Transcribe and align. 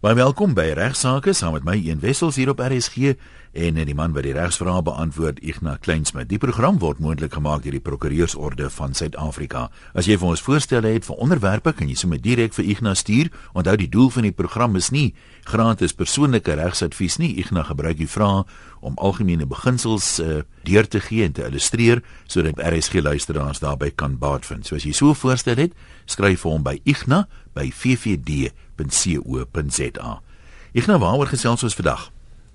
Baie 0.00 0.16
welkom 0.16 0.54
by 0.56 0.70
Regsake 0.72 1.34
saam 1.36 1.52
met 1.52 1.64
my 1.68 1.74
Een 1.76 1.98
Wessels 2.00 2.38
hier 2.40 2.48
op 2.48 2.62
RSG 2.64 3.18
en 3.52 3.76
die 3.84 3.94
man 3.94 4.14
wat 4.14 4.24
die 4.24 4.32
regsvrae 4.32 4.80
beantwoord 4.86 5.42
Ignas 5.44 5.82
Kleinsmid. 5.84 6.30
Die 6.30 6.38
program 6.40 6.78
word 6.80 7.02
moontlik 7.04 7.34
gemaak 7.36 7.66
deur 7.66 7.74
die 7.76 7.82
Prokureursorde 7.84 8.70
van 8.72 8.94
Suid-Afrika. 8.96 9.66
As 9.92 10.06
jy 10.08 10.16
vir 10.16 10.30
ons 10.30 10.44
voorstelle 10.46 10.94
het 10.94 11.04
vir 11.04 11.20
onderwerpe, 11.20 11.74
kan 11.76 11.90
jy 11.90 11.98
sommer 12.00 12.20
direk 12.22 12.56
vir 12.56 12.70
Ignas 12.72 13.02
stuur. 13.04 13.28
Onthou 13.52 13.74
die 13.76 13.90
doel 13.92 14.08
van 14.14 14.28
die 14.28 14.32
program 14.32 14.78
is 14.80 14.88
nie 14.94 15.10
gratis 15.44 15.92
persoonlike 15.92 16.56
regsadvies 16.56 17.18
nie. 17.20 17.34
Ignas 17.42 17.68
gebruik 17.68 17.98
die 18.00 18.08
vrae 18.08 18.46
om 18.80 18.96
algemene 18.96 19.44
beginsels 19.44 20.14
uh, 20.24 20.40
deur 20.64 20.88
te 20.88 21.02
gee 21.04 21.26
en 21.26 21.36
te 21.36 21.44
illustreer 21.44 22.00
sodat 22.24 22.56
RSG 22.56 23.02
luisteraars 23.04 23.60
daarbey 23.60 23.92
kan 23.92 24.16
baat 24.16 24.48
vind. 24.48 24.64
So 24.64 24.80
as 24.80 24.86
jy 24.88 24.96
so 24.96 25.10
'n 25.10 25.20
voorstel 25.20 25.60
het, 25.60 25.76
skryf 26.06 26.40
vir 26.40 26.52
hom 26.52 26.62
by 26.62 26.80
Ignas 26.84 27.26
by 27.54 27.72
www.co.za. 27.82 29.30
Ek 30.70 30.86
nou 30.86 30.98
waaroor 31.02 31.26
gesels 31.32 31.64
ons 31.66 31.74
vandag. 31.74 32.10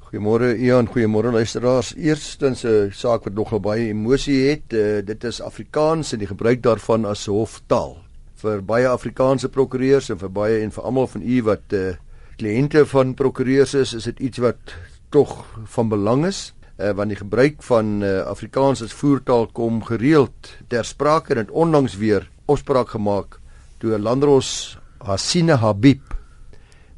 Goeiemôre 0.05 0.55
Ian, 0.61 0.87
goeiemôre 0.87 1.31
luisteraars. 1.33 1.95
Eerstens 1.97 2.63
'n 2.63 2.91
saak 2.93 3.23
wat 3.25 3.33
nogal 3.33 3.59
baie 3.59 3.87
emosie 3.89 4.49
het. 4.49 4.73
Uh, 4.73 5.01
dit 5.03 5.23
is 5.23 5.41
Afrikaans 5.41 6.13
en 6.13 6.19
die 6.19 6.27
gebruik 6.27 6.61
daarvan 6.63 7.05
as 7.05 7.25
hoftaal. 7.25 7.97
Vir 8.35 8.61
baie 8.61 8.87
Afrikaanse 8.87 9.49
prokureurs 9.49 10.09
en 10.09 10.17
vir 10.17 10.29
baie 10.29 10.61
en 10.63 10.71
vir 10.71 10.83
almal 10.83 11.07
van 11.07 11.21
u 11.21 11.41
wat 11.43 11.73
uh, 11.73 11.95
kliënte 12.37 12.85
van 12.85 13.13
prokureurs 13.13 13.73
is, 13.73 13.93
is 13.93 14.03
dit 14.03 14.19
iets 14.19 14.37
wat 14.37 14.75
tog 15.09 15.45
van 15.65 15.89
belang 15.89 16.25
is. 16.25 16.53
Uh, 16.77 16.91
want 16.91 17.09
die 17.09 17.17
gebruik 17.17 17.63
van 17.63 18.03
uh, 18.03 18.21
Afrikaans 18.27 18.81
as 18.83 18.93
voertaal 18.93 19.47
kom 19.47 19.83
gereeld 19.83 20.55
ter 20.67 20.85
sprake 20.85 21.33
en 21.33 21.37
het 21.37 21.51
onlangs 21.51 21.97
weer 21.97 22.29
opspraak 22.45 22.89
gemaak 22.89 23.39
toe 23.79 23.97
'n 23.97 24.01
landros 24.01 24.77
Hasina 25.05 25.59
Habib 25.61 26.01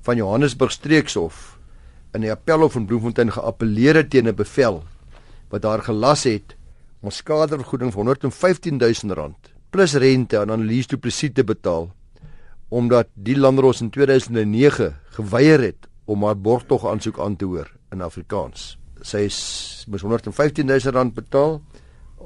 van 0.07 0.15
Johannesburg 0.15 0.71
streekshof 0.71 1.57
in 2.15 2.23
die 2.23 2.31
appelhof 2.31 2.77
in 2.79 2.85
Bloemfontein 2.87 3.33
geappeleer 3.35 3.99
het 3.99 4.09
teen 4.13 4.29
'n 4.31 4.35
bevel 4.35 4.83
wat 5.51 5.61
daar 5.61 5.83
gelas 5.83 6.23
het 6.23 6.55
om 7.01 7.11
skadevergoeding 7.11 7.91
van 7.91 8.07
115 8.07 8.77
000 8.77 9.13
rand 9.13 9.51
plus 9.69 9.93
rente 9.93 10.39
aan 10.39 10.49
Annelies 10.49 10.87
Du 10.87 10.97
Plessis 10.97 11.33
te 11.33 11.43
betaal 11.43 11.91
omdat 12.69 13.07
die 13.13 13.37
landros 13.37 13.81
in 13.81 13.89
2009 13.89 14.95
geweier 15.19 15.59
het 15.59 15.87
om 16.05 16.23
haar 16.23 16.39
borgtog 16.39 16.87
aansoek 16.87 17.19
aan 17.19 17.35
te 17.35 17.45
hoor 17.45 17.71
in 17.91 18.01
Afrikaans. 18.01 18.77
Sy 19.01 19.27
moes 19.87 20.01
115 20.01 20.65
000 20.65 20.79
rand 20.91 21.13
betaal 21.13 21.61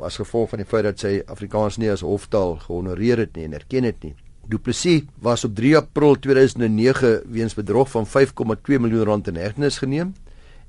as 0.01 0.15
gevolg 0.15 0.49
van 0.49 0.59
die 0.59 0.67
feit 0.67 0.83
dat 0.83 0.99
sy 0.99 1.21
Afrikaans 1.25 1.77
nie 1.77 1.91
as 1.91 2.01
hoftaal 2.01 2.55
gehonoreer 2.55 3.17
het 3.17 3.35
nie 3.35 3.45
en 3.45 3.53
erken 3.53 3.83
het 3.83 4.03
nie. 4.03 4.15
Du 4.51 4.57
Plessis 4.59 5.05
was 5.23 5.45
op 5.47 5.55
3 5.55 5.77
April 5.77 6.17
2009 6.19 7.21
weens 7.31 7.53
bedrog 7.53 7.89
van 7.89 8.07
5,2 8.07 8.79
miljoen 8.83 9.03
rand 9.03 9.27
in 9.27 9.35
hegtenis 9.35 9.77
geneem 9.77 10.09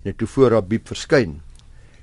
en 0.03 0.11
het 0.11 0.19
toe 0.19 0.29
voor 0.29 0.51
Rabib 0.55 0.87
verskyn. 0.87 1.41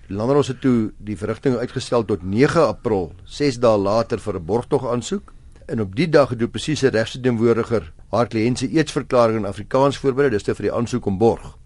Die 0.07 0.16
landros 0.17 0.50
het 0.52 0.59
toe 0.61 0.91
die 0.97 1.16
verrigting 1.17 1.55
uitgestel 1.55 2.03
tot 2.05 2.23
9 2.23 2.66
April, 2.67 3.13
6 3.23 3.61
dae 3.63 3.77
later 3.77 4.19
vir 4.19 4.35
'n 4.35 4.45
borgtog 4.45 4.88
aansoek. 4.91 5.31
En 5.67 5.81
op 5.81 5.95
die 5.95 6.09
dag 6.09 6.30
het 6.30 6.39
Du 6.39 6.47
Plessis 6.47 6.80
se 6.80 6.89
regsdienwoordiger 6.89 7.94
haar 8.11 8.27
kliënt 8.27 8.57
se 8.57 8.69
eetsverklaring 8.69 9.38
in 9.38 9.45
Afrikaans 9.45 9.97
voorberei, 9.97 10.30
dis 10.30 10.44
te 10.44 10.55
vir 10.55 10.63
die 10.63 10.73
aansoek 10.73 11.05
om 11.05 11.17
borg. 11.17 11.57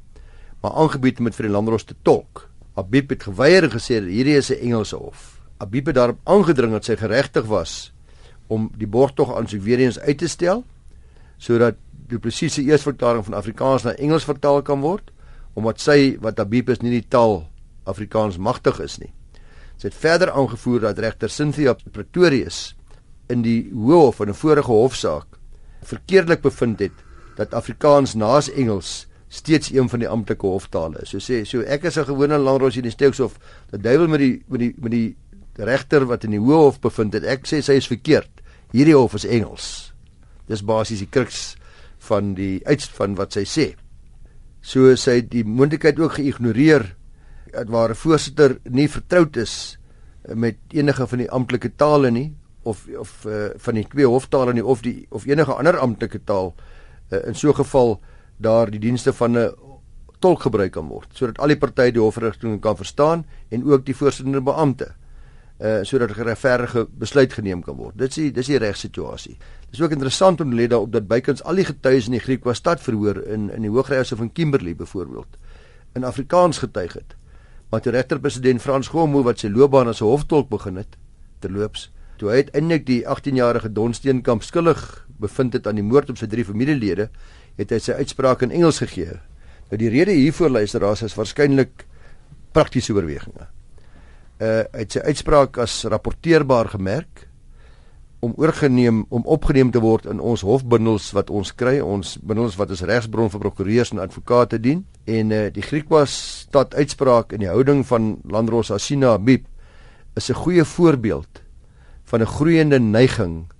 Maar 0.62 0.72
aangebied 0.72 1.20
om 1.20 1.26
dit 1.26 1.36
vir 1.36 1.46
die 1.46 1.54
landros 1.54 1.84
te 1.84 1.96
tolk. 2.02 2.50
Rabib 2.76 3.10
het 3.10 3.24
geweier 3.24 3.64
en 3.64 3.72
gesê 3.72 4.04
hierdie 4.06 4.38
is 4.38 4.52
'n 4.52 4.62
Engelse 4.62 4.96
hof. 4.96 5.40
Rabib 5.58 5.86
het 5.86 5.96
daarop 5.96 6.20
aangedring 6.24 6.72
dat 6.72 6.86
sy 6.86 6.96
geregtig 6.96 7.46
was 7.46 7.93
om 8.48 8.72
die 8.78 8.88
borgtog 8.88 9.36
aansoek 9.36 9.62
weer 9.62 9.80
eens 9.80 10.00
uit 10.00 10.18
te 10.18 10.28
stel 10.28 10.64
sodat 11.38 11.76
die 12.10 12.20
presiese 12.20 12.64
eersverklaring 12.64 13.26
van 13.26 13.34
Afrikaans 13.34 13.84
na 13.84 13.96
Engels 13.96 14.28
vertaal 14.28 14.62
kan 14.62 14.82
word 14.82 15.12
omdat 15.54 15.80
sy 15.80 16.18
wat 16.22 16.38
Habib 16.42 16.70
is 16.70 16.82
nie 16.82 16.92
die 17.00 17.08
taal 17.08 17.44
Afrikaans 17.86 18.38
magtig 18.38 18.80
is 18.80 18.98
nie. 19.00 19.12
Sy 19.78 19.90
het 19.90 19.98
verder 19.98 20.32
aangevoer 20.32 20.88
dat 20.88 21.00
regter 21.04 21.30
Cynthia 21.30 21.76
Pretorius 21.92 22.76
in 23.30 23.44
die 23.44 23.70
Hooghof 23.74 24.22
in 24.24 24.30
'n 24.30 24.40
vorige 24.40 24.72
hofsaak 24.72 25.40
verkeerdelik 25.84 26.42
bevind 26.42 26.80
het 26.80 27.04
dat 27.36 27.54
Afrikaans 27.54 28.14
naas 28.14 28.50
Engels 28.52 29.08
steeds 29.28 29.72
een 29.74 29.90
van 29.90 30.00
die 30.00 30.08
amptelike 30.08 30.48
hoftale 30.48 31.02
is. 31.02 31.10
So 31.10 31.18
sê 31.18 31.44
so 31.46 31.62
ek 31.62 31.84
is 31.84 31.98
'n 31.98 32.06
gewone 32.06 32.38
landros 32.38 32.78
in 32.78 32.84
die 32.84 32.92
Steekshof, 32.92 33.40
die 33.72 33.82
duiwel 33.82 34.08
met 34.08 34.20
die 34.20 34.44
met 34.48 34.60
die 34.60 34.74
met 34.78 34.92
die 34.92 35.16
regter 35.56 36.06
wat 36.06 36.24
in 36.24 36.32
die 36.32 36.40
Hooghof 36.40 36.80
bevind 36.80 37.14
het. 37.14 37.24
Ek 37.24 37.48
sê 37.48 37.62
sy 37.62 37.74
is 37.74 37.88
verkeerd. 37.88 38.33
Hierdie 38.74 38.96
hof 38.98 39.14
is 39.14 39.26
Engels. 39.30 39.94
Dis 40.50 40.64
basies 40.66 41.04
die 41.04 41.10
kruks 41.10 41.54
van 42.10 42.34
die 42.34 42.58
uit 42.66 42.84
van 42.98 43.14
wat 43.20 43.36
sy 43.38 43.44
sê. 43.46 43.66
So 44.66 44.96
sy 44.98 45.20
het 45.20 45.30
die 45.30 45.44
moontlikheid 45.46 46.00
ook 46.02 46.18
geïgnoreer 46.18 46.88
dat 47.54 47.70
waar 47.70 47.94
'n 47.94 48.02
voorsitter 48.02 48.58
nie 48.64 48.88
vertroud 48.90 49.38
is 49.38 49.78
met 50.34 50.58
enige 50.72 51.08
van 51.08 51.18
die 51.18 51.30
amptelike 51.30 51.76
tale 51.76 52.12
nie 52.12 52.34
of 52.64 52.88
of 52.98 53.26
uh, 53.26 53.50
van 53.56 53.76
die 53.76 53.88
twee 53.88 54.08
hoftale 54.08 54.54
nie 54.54 54.66
of 54.66 54.82
die 54.82 55.06
of 55.10 55.26
enige 55.26 55.54
ander 55.54 55.78
amptelike 55.78 56.24
taal 56.26 56.54
uh, 57.12 57.28
in 57.28 57.36
so 57.36 57.50
'n 57.50 57.56
geval 57.56 58.00
daar 58.38 58.72
die 58.72 58.80
dienste 58.80 59.14
van 59.14 59.38
'n 59.38 59.54
tolk 60.20 60.42
gebruik 60.42 60.72
kan 60.72 60.88
word 60.88 61.08
sodat 61.14 61.40
al 61.40 61.48
die 61.48 61.60
partye 61.60 61.92
die 61.92 62.02
hofrigting 62.02 62.62
kan 62.62 62.76
verstaan 62.76 63.26
en 63.50 63.64
ook 63.64 63.86
die 63.86 63.96
voorsittende 63.96 64.42
beampte 64.42 64.96
uh 65.64 65.80
sodat 65.84 66.10
'n 66.10 66.24
regverdige 66.24 66.88
besluit 66.92 67.34
geneem 67.34 67.62
kan 67.64 67.76
word. 67.76 67.98
Dit 67.98 68.10
is 68.10 68.16
die, 68.16 68.32
dis 68.32 68.48
die 68.48 68.58
regsituasie. 68.58 69.38
Dis 69.70 69.82
ook 69.82 69.92
interessant 69.92 70.42
om 70.42 70.50
te 70.50 70.56
let 70.56 70.70
daarop 70.70 70.92
dat 70.92 71.08
bykans 71.08 71.44
al 71.44 71.56
die 71.56 71.66
getuies 71.66 72.06
in 72.06 72.12
die 72.12 72.20
Griekwa 72.20 72.54
stad 72.54 72.82
verhoor 72.82 73.24
in 73.24 73.50
in 73.50 73.62
die 73.62 73.70
Hooggeregshof 73.70 74.18
van 74.18 74.32
Kimberley 74.32 74.76
byvoorbeeld 74.76 75.38
in 75.96 76.04
Afrikaans 76.04 76.58
getuig 76.58 76.94
het. 76.94 77.16
Maar 77.70 77.82
die 77.82 77.92
regterpresident 77.92 78.62
Frans 78.62 78.88
Gomo 78.88 79.24
wat 79.24 79.40
sy 79.40 79.48
loopbaan 79.48 79.88
as 79.88 80.02
'n 80.02 80.06
hoftolk 80.06 80.50
begin 80.50 80.76
het 80.76 80.98
terloops, 81.40 81.92
toe 82.18 82.30
hy 82.30 82.36
uiteindelik 82.36 82.86
die 82.86 83.06
18-jarige 83.08 83.72
Don 83.72 83.94
Steenkamp 83.94 84.44
skuldig 84.44 85.08
bevind 85.20 85.54
het 85.54 85.68
aan 85.68 85.76
die 85.76 85.84
moord 85.84 86.10
op 86.10 86.18
sy 86.18 86.28
drie 86.28 86.46
familielede, 86.46 87.10
het 87.56 87.70
hy 87.70 87.80
sy 87.80 87.92
uitspraak 87.92 88.42
in 88.42 88.52
Engels 88.52 88.78
gegee. 88.78 89.20
Nou 89.70 89.78
die 89.78 89.90
rede 89.90 90.12
hiervoor 90.12 90.50
luisteraars 90.50 91.02
is 91.02 91.16
waarskynlik 91.16 91.86
praktiese 92.52 92.94
oorwegings 92.94 93.63
uh 94.44 94.64
uit 94.74 94.96
sy 94.96 95.00
uitspraak 95.00 95.58
as 95.64 95.84
rapporteerbaar 95.92 96.74
gemerk 96.74 97.28
om 98.24 98.34
oorgeneem 98.40 99.04
om 99.10 99.26
opgeneem 99.28 99.72
te 99.72 99.82
word 99.84 100.06
in 100.08 100.22
ons 100.24 100.46
hofbundels 100.48 101.10
wat 101.16 101.30
ons 101.30 101.52
kry 101.60 101.80
ons 101.84 102.16
bundels 102.24 102.56
wat 102.60 102.72
as 102.72 102.84
regsbron 102.88 103.32
vir 103.32 103.44
prokureurs 103.44 103.92
en 103.92 104.04
advokate 104.04 104.60
dien. 104.64 104.86
En 105.06 105.32
uh 105.32 105.48
die 105.54 105.66
Griekwas 105.66 106.14
stad 106.48 106.76
uitspraak 106.76 107.36
in 107.36 107.44
die 107.44 107.52
houding 107.52 107.84
van 107.88 108.18
Landros 108.24 108.72
Asina 108.72 109.18
Bib 109.18 109.48
is 110.16 110.30
'n 110.30 110.40
goeie 110.44 110.64
voorbeeld 110.64 111.42
van 112.04 112.22
'n 112.22 112.34
groeiende 112.38 112.80
neiging 112.80 113.52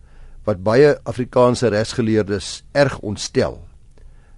wat 0.46 0.64
baie 0.64 0.98
Afrikaanse 1.04 1.68
regsgeleerdes 1.68 2.64
erg 2.72 3.00
ontstel 3.00 3.62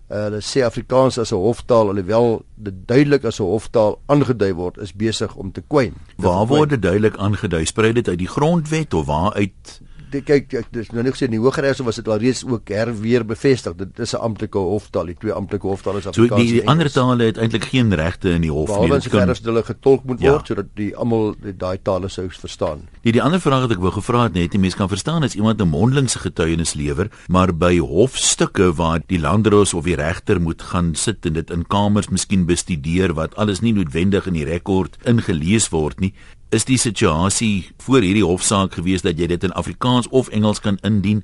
Uh, 0.05 0.27
hulle 0.27 0.41
sê 0.45 0.61
Afrikaans 0.61 1.17
as 1.17 1.31
'n 1.33 1.41
hoftaal 1.41 1.89
alhoewel 1.89 2.45
dit 2.55 2.73
duidelik 2.85 3.23
as 3.25 3.39
'n 3.39 3.43
hoftaal 3.43 3.97
aangedui 4.05 4.53
word 4.53 4.77
is 4.77 4.93
besig 4.93 5.35
om 5.35 5.51
te 5.51 5.63
kwyn. 5.67 5.93
Waar 6.17 6.45
word 6.47 6.69
dit 6.69 6.81
duidelik 6.81 7.17
aangedui? 7.17 7.66
Sprei 7.66 7.93
dit 7.93 8.07
uit 8.07 8.17
die 8.17 8.27
grondwet 8.27 8.93
of 8.93 9.05
waar 9.05 9.33
uit 9.33 9.81
kyk 10.21 10.53
ek 10.53 10.71
dis 10.71 10.91
nou 10.91 11.03
nie 11.03 11.11
gesê 11.11 11.25
in 11.25 11.35
die 11.35 11.39
Hooggeregs 11.39 11.79
was 11.85 11.95
dit 11.95 12.07
al 12.07 12.19
reeds 12.21 12.43
ook 12.45 12.69
herweer 12.69 13.25
bevestig 13.25 13.75
dit 13.75 13.99
is 13.99 14.13
'n 14.13 14.21
amptelike 14.21 14.57
hoftaal 14.57 15.05
die 15.05 15.15
twee 15.19 15.33
amptelike 15.33 15.67
hoftale 15.67 15.97
is 15.97 16.07
Afrikaans. 16.07 16.41
So 16.41 16.47
die, 16.47 16.59
die 16.59 16.67
ander 16.67 16.91
tale 16.91 17.23
het 17.23 17.37
eintlik 17.37 17.65
geen 17.65 17.93
regte 17.93 18.29
in 18.29 18.41
die 18.41 18.51
hof 18.51 18.69
nie. 18.79 18.89
Dit 18.89 19.09
kan 19.09 19.29
hulle 19.29 19.63
getolk 19.63 20.03
moet 20.03 20.21
ja. 20.21 20.31
word 20.31 20.47
sodat 20.47 20.71
die 20.75 20.95
almal 20.95 21.35
daai 21.39 21.77
tale 21.83 22.09
sou 22.09 22.27
verstaan. 22.29 22.87
Die 23.03 23.11
die 23.15 23.21
ander 23.21 23.41
vraag 23.41 23.67
wat 23.67 23.75
ek 23.75 23.83
wou 23.83 23.91
gevra 23.91 24.23
het 24.23 24.33
net 24.33 24.51
die 24.51 24.59
mense 24.59 24.77
kan 24.77 24.89
verstaan 24.89 25.23
as 25.23 25.35
iemand 25.35 25.61
'n 25.61 25.69
mondelingse 25.69 26.19
getuienis 26.19 26.73
lewer, 26.73 27.09
maar 27.27 27.53
by 27.53 27.77
hofstukke 27.79 28.73
waar 28.75 29.01
die 29.07 29.19
landdros 29.19 29.73
of 29.73 29.85
die 29.85 29.95
regter 29.95 30.41
moet 30.41 30.61
gaan 30.61 30.95
sit 30.95 31.25
en 31.25 31.33
dit 31.33 31.49
in 31.49 31.67
kamers 31.67 32.09
miskien 32.09 32.45
bestudeer 32.45 33.13
wat 33.13 33.35
alles 33.35 33.61
nie 33.61 33.73
noodwendig 33.73 34.28
in 34.28 34.34
die 34.34 34.45
rekord 34.45 34.97
ingelees 35.03 35.69
word 35.69 35.99
nie, 35.99 36.13
is 36.55 36.66
die 36.67 36.78
situasie 36.79 37.67
voor 37.84 38.05
hierdie 38.05 38.23
hofsaak 38.23 38.78
gewees 38.78 39.03
dat 39.03 39.19
jy 39.19 39.28
dit 39.28 39.43
in 39.43 39.53
Afrikaans 39.59 40.07
of 40.16 40.29
Engels 40.35 40.61
kan 40.63 40.78
indien 40.87 41.23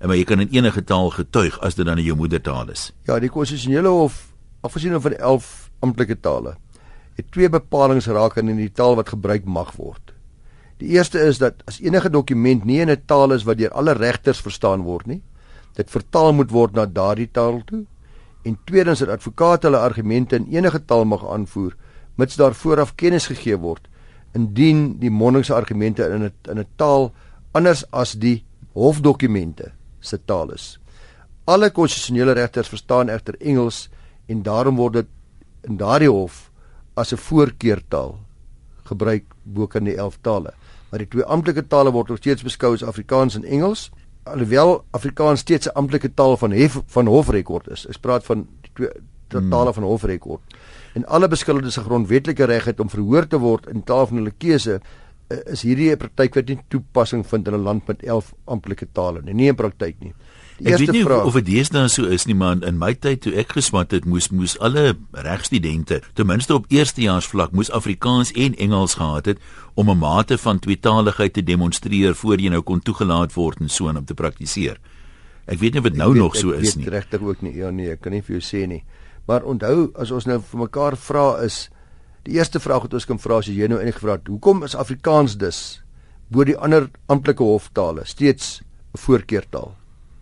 en 0.00 0.08
maar 0.08 0.16
jy 0.16 0.24
kan 0.24 0.40
in 0.40 0.52
enige 0.54 0.80
taal 0.88 1.10
getuig 1.12 1.58
as 1.60 1.76
dit 1.76 1.84
dan 1.84 2.00
in 2.00 2.06
jou 2.06 2.16
moedertaal 2.16 2.70
is. 2.72 2.86
Ja, 3.04 3.18
die 3.20 3.28
konstitusionele 3.28 3.92
hof, 3.92 4.30
afgesien 4.64 4.96
van 5.04 5.16
11 5.18 5.50
amptelike 5.84 6.16
tale, 6.24 6.54
het 7.18 7.28
twee 7.34 7.50
bepalinge 7.52 8.16
raak 8.16 8.38
in 8.40 8.54
die 8.56 8.70
taal 8.72 8.96
wat 8.96 9.12
gebruik 9.12 9.44
mag 9.44 9.74
word. 9.76 10.14
Die 10.80 10.94
eerste 10.96 11.20
is 11.20 11.42
dat 11.42 11.60
as 11.68 11.82
enige 11.84 12.08
dokument 12.08 12.64
nie 12.64 12.80
in 12.80 12.88
'n 12.88 13.02
taal 13.04 13.36
is 13.36 13.44
wat 13.44 13.58
deur 13.58 13.76
alle 13.76 13.92
regters 13.92 14.40
verstaan 14.40 14.82
word 14.88 15.06
nie, 15.06 15.22
dit 15.76 15.90
vertaal 15.90 16.32
moet 16.32 16.50
word 16.50 16.72
na 16.72 16.86
daardie 16.86 17.28
taal 17.32 17.60
toe. 17.66 17.84
En 18.44 18.58
tweedens 18.64 18.98
dat 18.98 19.08
advokate 19.08 19.66
hulle 19.66 19.78
argumente 19.78 20.36
in 20.36 20.48
enige 20.48 20.84
taal 20.84 21.04
mag 21.04 21.26
aanvoer 21.26 21.76
mits 22.16 22.36
daar 22.36 22.54
vooraf 22.54 22.94
kennis 22.94 23.26
gegee 23.26 23.56
word 23.56 23.89
indien 24.34 24.98
die 24.98 25.10
mondingsargumente 25.10 26.04
in 26.04 26.22
'n 26.22 26.32
in 26.50 26.58
'n 26.58 26.66
taal 26.76 27.12
anders 27.52 27.84
as 27.90 28.12
die 28.12 28.44
hofdokumente 28.72 29.72
se 30.00 30.18
taal 30.24 30.52
is. 30.52 30.78
Alle 31.44 31.70
konstitusionele 31.70 32.32
regters 32.32 32.68
verstaan 32.68 33.08
egter 33.08 33.34
Engels 33.40 33.88
en 34.26 34.42
daarom 34.42 34.76
word 34.76 34.92
dit 34.92 35.06
in 35.62 35.76
daardie 35.76 36.10
hof 36.10 36.50
as 36.94 37.12
'n 37.12 37.16
voorkeurtaal 37.16 38.18
gebruik 38.84 39.24
bo 39.42 39.66
kan 39.66 39.84
die 39.84 39.96
11 39.96 40.18
tale. 40.20 40.52
Maar 40.90 40.98
die 40.98 41.08
twee 41.08 41.24
amptelike 41.24 41.66
tale 41.66 41.90
word 41.90 42.08
nog 42.08 42.18
steeds 42.18 42.42
beskou 42.42 42.74
as 42.74 42.82
Afrikaans 42.82 43.34
en 43.34 43.44
Engels. 43.44 43.90
Alhoewel 44.22 44.84
Afrikaans 44.90 45.40
steeds 45.40 45.66
'n 45.66 45.74
amptelike 45.74 46.14
taal 46.14 46.36
van 46.36 46.50
hef, 46.50 46.80
van 46.86 47.06
hofrekord 47.06 47.68
is. 47.68 47.86
Ek 47.86 48.00
praat 48.00 48.24
van 48.24 48.46
die 48.62 48.70
twee. 48.74 48.90
Tale 49.50 49.72
van 49.72 49.82
hofrekord. 49.82 50.40
En 50.94 51.06
alle 51.06 51.28
beskuldigdes 51.28 51.74
se 51.74 51.80
grondwetlike 51.80 52.44
reg 52.44 52.64
het 52.64 52.80
om 52.80 52.90
verhoor 52.90 53.26
te 53.26 53.38
word 53.38 53.66
in 53.66 53.82
taal 53.82 54.06
van 54.06 54.16
hulle 54.16 54.32
keuse 54.38 54.80
eh, 54.80 55.38
is 55.52 55.62
hierdie 55.62 55.92
'n 55.92 55.96
praktyk 55.96 56.34
wat 56.34 56.48
nie 56.48 56.58
toepassing 56.68 57.26
vind 57.26 57.48
in 57.48 57.54
'n 57.54 57.62
land 57.62 57.86
met 57.86 58.02
11 58.02 58.34
amptelike 58.44 58.86
tale 58.92 59.22
nie. 59.22 59.34
Nie 59.34 59.50
'n 59.50 59.54
praktyk 59.54 59.96
nie. 60.00 60.14
Ek 60.60 60.76
weet 60.76 60.92
nie 60.92 61.04
vraag, 61.04 61.24
of 61.24 61.36
dit 61.38 61.46
deesdae 61.46 61.88
so 61.88 62.04
is 62.04 62.26
nie, 62.28 62.34
maar 62.36 62.60
in 62.68 62.76
my 62.78 62.92
tyd 62.92 63.22
toe 63.24 63.32
ek 63.40 63.54
geswat 63.56 63.94
het, 63.96 64.04
moes 64.04 64.28
moes 64.28 64.58
alle 64.60 64.98
regstudente 65.12 66.02
ten 66.14 66.26
minste 66.28 66.54
op 66.54 66.66
eerstejaars 66.68 67.26
vlak 67.32 67.54
moes 67.56 67.70
Afrikaans 67.70 68.32
en 68.36 68.56
Engels 68.60 68.98
gehad 69.00 69.26
het 69.26 69.38
om 69.74 69.90
'n 69.90 69.98
mate 69.98 70.38
van 70.38 70.58
tweetaligheid 70.58 71.32
te 71.32 71.42
demonstreer 71.42 72.14
voor 72.14 72.36
jy 72.36 72.48
nou 72.48 72.62
kon 72.62 72.80
toegelaat 72.80 73.32
word 73.32 73.60
en 73.60 73.68
so 73.68 73.88
om 73.88 74.04
te 74.04 74.14
praktiseer. 74.14 74.76
Ek 75.46 75.58
weet 75.58 75.74
nie 75.74 75.82
wat 75.82 75.94
nou 75.94 76.12
weet, 76.12 76.22
nog 76.22 76.36
so 76.36 76.50
is 76.50 76.76
nie. 76.76 76.84
Ek 76.84 76.90
weet 76.90 77.00
regtig 77.00 77.20
ook 77.20 77.42
nie. 77.42 77.54
Ja 77.56 77.70
nee, 77.70 77.90
ek 77.90 78.00
kan 78.00 78.12
nie 78.12 78.22
vir 78.22 78.38
jou 78.38 78.44
sê 78.44 78.66
nie. 78.66 78.82
Maar 79.26 79.42
onthou 79.42 79.90
as 79.94 80.10
ons 80.10 80.26
nou 80.26 80.40
vir 80.40 80.60
mekaar 80.60 80.96
vra 80.96 81.42
is 81.44 81.68
die 82.22 82.36
eerste 82.38 82.60
vraag 82.60 82.82
wat 82.82 82.94
ons 82.94 83.06
kan 83.08 83.18
vra 83.18 83.40
as 83.40 83.46
jy 83.46 83.68
nou 83.68 83.80
enig 83.80 83.96
gevra 83.96 84.18
het, 84.18 84.28
hoekom 84.28 84.64
is 84.64 84.74
Afrikaans 84.74 85.36
dus 85.40 85.82
bo 86.30 86.44
die 86.44 86.56
ander 86.56 86.90
amptelike 87.08 87.42
hoftale 87.42 88.04
steeds 88.04 88.60
'n 88.94 88.98
voorkeurtaal? 88.98 89.74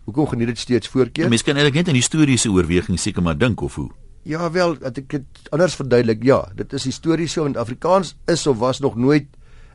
Hoekom 0.05 0.27
geniet 0.27 0.47
dit 0.47 0.57
steeds 0.57 0.87
voorkeur? 0.87 1.29
Mens 1.29 1.43
kan 1.43 1.55
eintlik 1.55 1.73
net 1.73 1.87
in 1.87 1.95
historiese 1.95 2.49
oorweging 2.49 2.99
seker 2.99 3.21
maar 3.21 3.37
dink 3.37 3.61
of 3.61 3.75
hoe. 3.75 3.89
Ja 4.23 4.51
wel, 4.51 4.77
dat 4.79 4.97
ek 4.97 5.09
dit 5.09 5.23
anders 5.53 5.75
verduidelik. 5.75 6.23
Ja, 6.23 6.51
dit 6.55 6.73
is 6.73 6.83
histories 6.83 7.33
so 7.33 7.43
want 7.43 7.57
Afrikaans 7.57 8.15
is 8.25 8.47
of 8.47 8.57
was 8.57 8.79
nog 8.79 8.95
nooit 8.95 9.27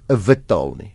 'n 0.08 0.18
wit 0.26 0.46
taal 0.46 0.74
nie. 0.78 0.94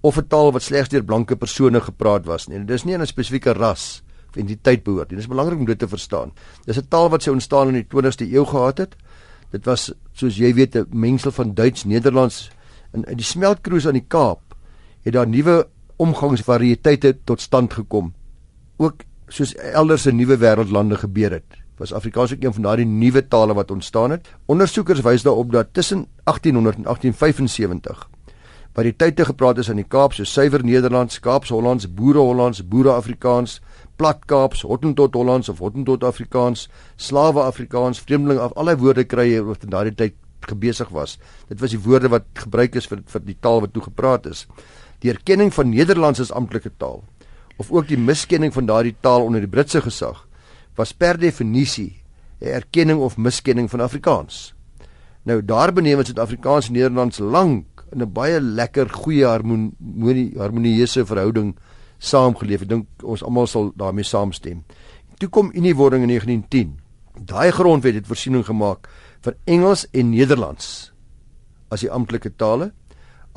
Of 0.00 0.16
'n 0.16 0.26
taal 0.28 0.52
wat 0.52 0.62
slegs 0.62 0.88
deur 0.88 1.04
blanke 1.04 1.36
persone 1.36 1.80
gepraat 1.80 2.24
was 2.26 2.46
nie. 2.46 2.58
Dit 2.58 2.70
is 2.70 2.84
nie 2.84 2.96
'n 2.96 3.06
spesifieke 3.06 3.52
ras 3.52 4.02
of 4.32 4.40
entiteit 4.40 4.82
behoort 4.84 5.10
nie. 5.10 5.18
Dit 5.20 5.26
is 5.26 5.30
belangrik 5.30 5.60
om 5.60 5.68
dit 5.68 5.78
te 5.78 5.88
verstaan. 5.88 6.32
Dis 6.64 6.78
'n 6.78 6.88
taal 6.88 7.10
wat 7.10 7.22
sy 7.22 7.30
ontstaan 7.30 7.68
in 7.68 7.74
die 7.74 7.86
20ste 7.88 8.24
eeu 8.24 8.44
gehad 8.44 8.78
het. 8.78 8.96
Dit 9.50 9.64
was 9.64 9.92
soos 10.12 10.36
jy 10.36 10.54
weet 10.54 10.76
'n 10.76 10.86
mengsel 10.90 11.30
van 11.30 11.54
Duits, 11.54 11.84
Nederlands 11.84 12.50
en 12.92 13.04
die 13.16 13.24
smeltkroes 13.24 13.86
aan 13.86 13.98
die 13.98 14.06
Kaap 14.08 14.40
het 15.02 15.12
daar 15.12 15.28
nuwe 15.28 15.66
omgangsvariëteite 15.96 17.18
tot 17.24 17.40
stand 17.40 17.72
gekom 17.72 18.12
ook 18.76 19.04
soos 19.28 19.54
elders 19.54 20.06
in 20.06 20.16
nuwe 20.16 20.36
wêreldlande 20.36 20.96
gebeur 20.96 21.30
het. 21.30 21.58
Was 21.78 21.92
Afrikaans 21.92 22.32
ook 22.32 22.42
een 22.42 22.52
van 22.52 22.62
daardie 22.62 22.86
nuwe 22.86 23.28
tale 23.28 23.54
wat 23.54 23.70
ontstaan 23.70 24.10
het. 24.10 24.28
Ondersoekers 24.46 25.00
wys 25.00 25.22
daarop 25.22 25.52
dat 25.52 25.72
tussen 25.72 26.06
1800 26.24 26.76
en 26.76 26.82
1875 26.82 28.08
waar 28.72 28.88
die 28.88 28.96
tye 28.96 29.24
gepraat 29.24 29.58
is 29.60 29.68
in 29.68 29.76
die 29.76 29.88
Kaap 29.88 30.14
so 30.16 30.24
suiwer 30.24 30.64
Nederlands, 30.64 31.20
Kaaps-Hollands, 31.20 31.90
Boere-Hollands, 31.92 32.62
Boere-Afrikaans, 32.68 33.60
Plat-Kaaps, 34.02 34.64
Hottentot 34.66 35.14
Hollands 35.14 35.48
of 35.48 35.60
Hottentot 35.62 36.02
Afrikaans, 36.02 36.66
Slawe-Afrikaans, 36.98 38.00
vreemdeling 38.02 38.40
af 38.42 38.56
allerlei 38.56 38.80
woorde 38.80 39.04
kry 39.06 39.28
jy 39.28 39.42
wat 39.46 39.62
in 39.62 39.70
daardie 39.70 39.94
tyd 39.94 40.16
gebesig 40.50 40.90
was. 40.90 41.20
Dit 41.46 41.62
was 41.62 41.70
die 41.70 41.78
woorde 41.84 42.10
wat 42.10 42.26
gebruik 42.42 42.74
is 42.80 42.88
vir 42.90 43.04
vir 43.12 43.22
die 43.28 43.36
taal 43.38 43.62
wat 43.62 43.70
toe 43.76 43.84
gepraat 43.84 44.26
is. 44.26 44.48
Die 45.06 45.12
erkenning 45.12 45.52
van 45.54 45.70
Nederlands 45.70 46.22
as 46.24 46.34
amptelike 46.34 46.74
taal 46.82 47.04
of 47.62 47.70
ook 47.70 47.86
die 47.86 48.00
miskenning 48.00 48.50
van 48.50 48.66
daardie 48.66 48.96
taal 49.06 49.22
onder 49.28 49.44
die 49.44 49.50
Britse 49.50 49.84
gesag 49.84 50.24
was 50.74 50.90
per 50.92 51.20
definisie 51.20 52.02
'n 52.40 52.58
erkenning 52.58 52.98
of 52.98 53.16
miskenning 53.16 53.70
van 53.70 53.80
Afrikaans. 53.80 54.54
Nou 55.22 55.38
daarbenewens 55.44 56.08
het 56.08 56.16
Suid-Afrikaans 56.16 56.66
en 56.66 56.72
Nederlands 56.72 57.18
lank 57.18 57.84
in 57.92 58.02
'n 58.02 58.12
baie 58.12 58.40
lekker 58.40 58.88
goeie 58.90 59.26
harmonie 59.26 60.32
harmonieuse 60.36 61.06
verhouding 61.06 61.54
saamgeleef. 62.02 62.64
Ek 62.66 62.72
dink 62.72 63.04
ons 63.06 63.22
almal 63.22 63.48
sal 63.50 63.70
daarmee 63.78 64.06
saamstem. 64.06 64.62
Toe 65.22 65.30
kom 65.30 65.52
Uniewording 65.54 66.02
in 66.06 66.12
1910. 66.14 66.76
Daai 67.28 67.52
grondwet 67.54 67.94
het 68.00 68.08
voorsiening 68.08 68.44
gemaak 68.48 68.88
vir 69.22 69.36
Engels 69.46 69.86
en 69.92 70.10
Nederlands 70.10 70.90
as 71.72 71.84
die 71.84 71.90
amptelike 71.92 72.34
tale. 72.36 72.72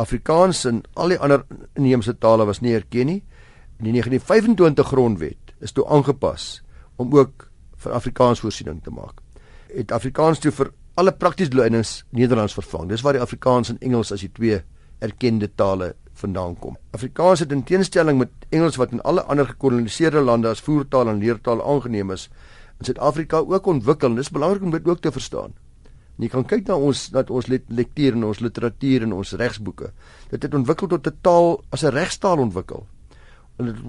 Afrikaans 0.02 0.66
en 0.68 0.82
al 1.00 1.14
die 1.14 1.20
ander 1.22 1.46
inheemse 1.78 2.18
tale 2.20 2.48
was 2.48 2.62
nie 2.64 2.74
erken 2.76 3.12
nie. 3.12 3.20
Die 3.80 3.92
1925 3.92 4.88
grondwet 4.92 5.54
is 5.64 5.76
toe 5.76 5.86
aangepas 5.88 6.64
om 7.00 7.14
ook 7.16 7.50
vir 7.84 7.96
Afrikaans 7.96 8.42
voorsiening 8.44 8.82
te 8.84 8.92
maak. 8.92 9.22
Het 9.72 9.92
Afrikaans 9.92 10.42
toe 10.44 10.52
vir 10.56 10.72
alle 10.96 11.12
praktiese 11.12 11.52
doeleindes 11.52 12.06
Nederlands 12.16 12.56
vervang. 12.56 12.90
Dis 12.90 13.04
waar 13.04 13.18
die 13.18 13.24
Afrikaans 13.24 13.70
en 13.70 13.80
Engels 13.84 14.14
as 14.16 14.24
die 14.24 14.32
twee 14.32 14.62
erkende 15.04 15.50
tale 15.56 15.94
vandaan 16.16 16.56
kom. 16.60 16.78
Afrikaans 16.96 17.44
het 17.44 17.52
in 17.52 17.64
teenstelling 17.64 18.18
met 18.20 18.32
Engels 18.50 18.80
wat 18.82 18.92
in 18.96 19.04
alle 19.04 19.24
ander 19.32 19.48
gekoloniseerde 19.48 20.24
lande 20.24 20.50
as 20.50 20.64
voertaal 20.64 21.12
en 21.12 21.20
leertaal 21.20 21.64
aangeneem 21.64 22.12
is, 22.16 22.30
in 22.80 22.90
Suid-Afrika 22.90 23.44
ook 23.44 23.68
ontwikkel. 23.72 24.16
Dis 24.16 24.32
belangrik 24.32 24.64
om 24.64 24.72
dit 24.72 24.88
ook 24.88 25.02
te 25.02 25.12
verstaan. 25.12 25.54
En 26.16 26.24
jy 26.24 26.32
kan 26.32 26.48
kyk 26.48 26.68
na 26.68 26.76
ons 26.80 27.10
dat 27.12 27.30
ons 27.30 27.48
lektuur 27.52 28.16
en 28.16 28.24
ons 28.24 28.40
literatuur 28.40 29.04
en 29.04 29.14
ons 29.14 29.32
regsboeke. 29.40 29.92
Dit 30.32 30.44
het 30.44 30.54
ontwikkel 30.54 30.88
tot 30.88 31.08
'n 31.08 31.18
taal 31.22 31.64
as 31.70 31.84
'n 31.84 31.92
regstaal 31.92 32.40
ontwikkel 32.40 32.88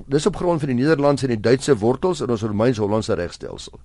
dis 0.07 0.27
op 0.27 0.37
grond 0.39 0.63
van 0.63 0.71
die 0.71 0.79
Nederlandse 0.79 1.27
en 1.27 1.35
die 1.35 1.43
Duitse 1.43 1.75
wortels 1.81 2.23
in 2.23 2.31
ons 2.31 2.45
Romeins-Hollandse 2.47 3.17
regstelsel. 3.19 3.81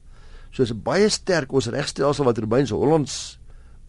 So 0.51 0.65
is 0.65 0.73
baie 0.75 1.09
sterk 1.09 1.53
ons 1.53 1.71
regstelsel 1.73 2.27
wat 2.27 2.41
Romeins-Hollands 2.43 3.15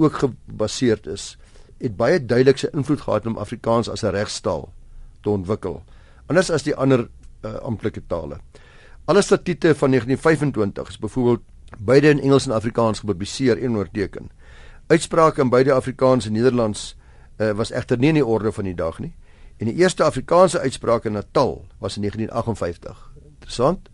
ook 0.00 0.22
gebaseerd 0.22 1.06
is, 1.12 1.36
het 1.82 1.96
baie 1.98 2.20
duidelik 2.20 2.60
sy 2.62 2.68
invloed 2.72 3.00
gehad 3.02 3.26
om 3.26 3.38
Afrikaans 3.42 3.90
as 3.90 4.02
'n 4.02 4.14
regstaal 4.14 4.72
te 5.20 5.30
ontwikkel. 5.30 5.82
Anders 6.26 6.50
as 6.50 6.62
die 6.62 6.74
ander 6.74 7.08
uh, 7.44 7.54
amptelike 7.54 8.02
tale. 8.06 8.38
Alle 9.04 9.22
statute 9.22 9.74
van 9.74 9.90
1925 9.90 10.88
is 10.88 10.98
byvoorbeeld 10.98 11.40
beide 11.78 12.08
in 12.08 12.20
Engels 12.20 12.46
en 12.46 12.52
Afrikaans 12.52 12.98
gepubliseer 12.98 13.58
en 13.58 13.68
onderteken. 13.68 14.30
Uitsprake 14.86 15.40
in 15.40 15.48
beide 15.48 15.72
Afrikaans 15.72 16.26
en 16.26 16.32
Nederlands 16.32 16.96
uh, 17.38 17.50
was 17.50 17.70
egter 17.70 17.98
nie 17.98 18.08
in 18.08 18.14
die 18.14 18.26
orde 18.26 18.52
van 18.52 18.64
die 18.64 18.74
dag 18.74 18.98
nie. 18.98 19.14
En 19.56 19.66
die 19.66 19.74
eerste 19.74 20.04
Afrikaanse 20.04 20.58
uitspraak 20.58 21.04
in 21.04 21.12
Natal 21.12 21.64
was 21.78 21.96
in 21.96 22.02
1958. 22.02 23.10
Interessant. 23.32 23.88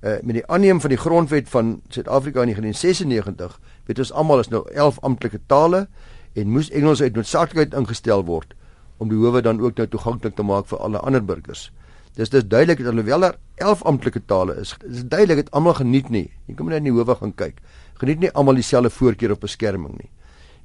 Uh 0.00 0.18
met 0.22 0.34
die 0.34 0.46
aanneem 0.46 0.80
van 0.80 0.90
die 0.90 0.98
grondwet 0.98 1.48
van 1.48 1.80
Suid-Afrika 1.88 2.42
in 2.42 2.52
1996, 2.52 3.60
weet 3.84 3.98
ons 3.98 4.12
almal 4.12 4.38
is 4.38 4.48
nou 4.48 4.70
11 4.70 4.98
amptelike 5.00 5.40
tale 5.46 5.88
en 6.36 6.52
moes 6.52 6.70
Engels 6.70 7.00
uit 7.00 7.16
noodsaaklikheid 7.16 7.74
ingestel 7.74 8.24
word 8.28 8.52
om 9.00 9.08
die 9.12 9.18
howe 9.20 9.42
dan 9.44 9.60
ook 9.60 9.76
nou 9.80 9.86
toeganklik 9.92 10.36
te 10.36 10.44
maak 10.44 10.68
vir 10.70 10.80
alle 10.84 11.00
ander 11.04 11.24
burgers. 11.24 11.70
Dis 12.16 12.32
dis 12.32 12.44
duidelik 12.44 12.80
dat 12.80 12.92
alhoewel 12.92 13.26
daar 13.26 13.38
11 13.60 13.82
amptelike 13.88 14.22
tale 14.24 14.56
is, 14.60 14.76
is 14.88 15.04
duidelik 15.04 15.44
dat 15.44 15.50
almal 15.56 15.76
geniet 15.80 16.08
nie. 16.08 16.30
Jy 16.48 16.56
kom 16.56 16.70
net 16.72 16.80
in 16.80 16.88
die 16.88 16.94
howe 16.96 17.16
gaan 17.18 17.34
kyk. 17.36 17.60
Geniet 18.00 18.22
nie 18.24 18.30
almal 18.32 18.56
dieselfde 18.56 18.92
voorkeur 18.92 19.34
of 19.36 19.42
beskerming 19.42 19.98
nie. 19.98 20.08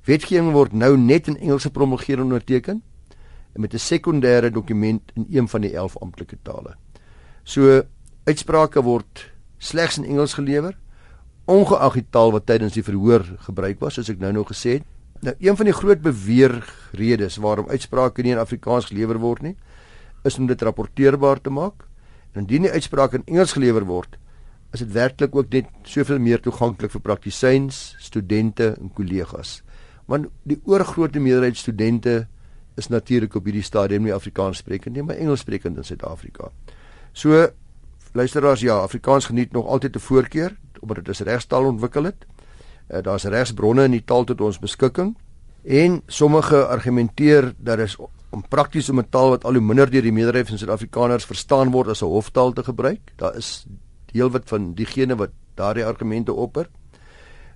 Wetgewing 0.08 0.54
word 0.56 0.74
nou 0.74 0.96
net 0.98 1.28
in 1.28 1.38
Engels 1.40 1.68
gepromulgeer 1.68 2.20
en 2.20 2.30
onderteken 2.32 2.82
met 3.56 3.74
'n 3.74 3.80
sekondêre 3.80 4.52
dokument 4.52 5.02
in 5.16 5.26
een 5.30 5.48
van 5.48 5.62
die 5.62 5.76
11 5.76 5.98
amptelike 5.98 6.38
tale. 6.42 6.76
So 7.44 7.84
uitsprake 8.24 8.82
word 8.82 9.32
slegs 9.58 9.98
in 9.98 10.06
Engels 10.06 10.34
gelewer 10.34 10.78
ongeag 11.46 11.94
die 11.94 12.08
taal 12.10 12.32
wat 12.32 12.46
tydens 12.46 12.74
die 12.74 12.84
verhoor 12.84 13.26
gebruik 13.38 13.80
was 13.80 13.94
soos 13.94 14.10
ek 14.10 14.20
nou 14.20 14.32
nog 14.32 14.48
gesê 14.48 14.80
het. 14.80 14.84
Nou 15.22 15.36
een 15.38 15.56
van 15.56 15.68
die 15.70 15.74
groot 15.74 16.02
beweerredes 16.02 17.38
waarom 17.38 17.70
uitsprake 17.70 18.24
nie 18.26 18.34
in 18.34 18.42
Afrikaans 18.42 18.88
gelewer 18.90 19.20
word 19.22 19.44
nie, 19.46 19.56
is 20.26 20.38
om 20.42 20.48
dit 20.50 20.62
rapporteerbaar 20.62 21.42
te 21.42 21.54
maak. 21.54 21.86
En 22.34 22.42
indien 22.42 22.66
die 22.66 22.72
uitspraak 22.72 23.14
in 23.14 23.26
Engels 23.28 23.54
gelewer 23.54 23.86
word, 23.86 24.18
is 24.74 24.82
dit 24.82 24.92
werklik 24.96 25.36
ook 25.36 25.52
net 25.54 25.70
soveel 25.84 26.20
meer 26.24 26.42
toeganklik 26.42 26.94
vir 26.94 27.04
praktisyns, 27.06 27.96
studente 28.00 28.72
en 28.80 28.90
kollegas. 28.98 29.60
Want 30.10 30.32
die 30.48 30.58
oorgrootste 30.66 31.22
meerderheid 31.22 31.60
studente 31.60 32.26
is 32.80 32.90
natuurlik 32.90 33.36
op 33.36 33.46
hierdie 33.46 33.66
stadium 33.66 34.08
nie 34.08 34.16
Afrikaans 34.16 34.64
sprekend 34.64 34.96
nie, 34.96 35.06
maar 35.06 35.20
Engels 35.22 35.44
sprekend 35.46 35.78
in 35.78 35.86
Suid-Afrika. 35.86 36.50
So 37.14 37.46
luisteraars, 38.18 38.64
ja, 38.66 38.80
Afrikaans 38.82 39.30
geniet 39.30 39.52
nog 39.52 39.68
altyd 39.68 39.96
'n 39.96 40.00
voorkeur 40.00 40.58
omdat 40.82 41.06
dit 41.06 41.10
as 41.10 41.20
regstaal 41.20 41.66
ontwikkel 41.66 42.04
het. 42.04 42.26
Uh, 42.92 43.02
Daar's 43.02 43.24
regsbronne 43.24 43.84
in 43.84 43.92
die 43.92 44.04
taal 44.06 44.24
tot 44.24 44.42
ons 44.42 44.60
beskikking 44.60 45.16
en 45.64 46.02
sommige 46.08 46.66
argumenteer 46.66 47.54
dat 47.58 47.80
is 47.80 47.96
om 48.32 48.44
prakties 48.48 48.90
om 48.90 49.00
'n 49.00 49.10
taal 49.10 49.30
wat 49.30 49.44
al 49.44 49.54
hoe 49.54 49.62
minder 49.62 49.92
deur 49.92 50.02
die 50.02 50.12
meerderheid 50.12 50.48
van 50.48 50.58
Suid-Afrikaners 50.58 51.26
verstaan 51.26 51.72
word 51.72 51.88
as 51.88 52.02
'n 52.02 52.06
hoftaal 52.06 52.54
te 52.54 52.64
gebruik. 52.64 53.02
Daar 53.16 53.36
is 53.36 53.66
heelwat 54.12 54.44
van 54.46 54.74
diegene 54.74 55.16
wat 55.16 55.32
daardie 55.56 55.86
argumente 55.86 56.34
opper. 56.34 56.70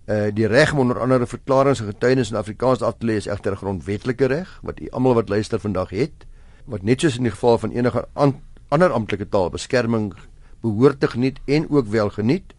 Uh 0.05 0.29
die 0.33 0.47
reg 0.47 0.73
om 0.73 0.79
onder 0.79 0.99
andere 0.99 1.27
verklaringe 1.27 1.79
en 1.79 1.85
getuienis 1.85 2.29
in 2.29 2.37
Afrikaans 2.37 2.81
af 2.81 2.95
te 2.97 3.05
lê 3.05 3.15
is 3.15 3.27
egter 3.27 3.51
'n 3.51 3.57
grondwetlike 3.57 4.25
reg 4.25 4.59
wat 4.61 4.79
u 4.79 4.89
almal 4.89 5.13
wat 5.13 5.29
luister 5.29 5.59
vandag 5.59 5.89
het 5.89 6.25
wat 6.65 6.83
net 6.83 7.01
soos 7.01 7.17
in 7.17 7.23
die 7.23 7.31
geval 7.31 7.57
van 7.57 7.71
enige 7.71 8.05
an, 8.13 8.41
ander 8.69 8.91
amptelike 8.91 9.29
taal 9.29 9.49
beskerming 9.49 10.13
behoort 10.61 10.99
te 10.99 11.07
geniet 11.07 11.39
en 11.45 11.69
ook 11.69 11.87
wel 11.87 12.09
geniet. 12.09 12.54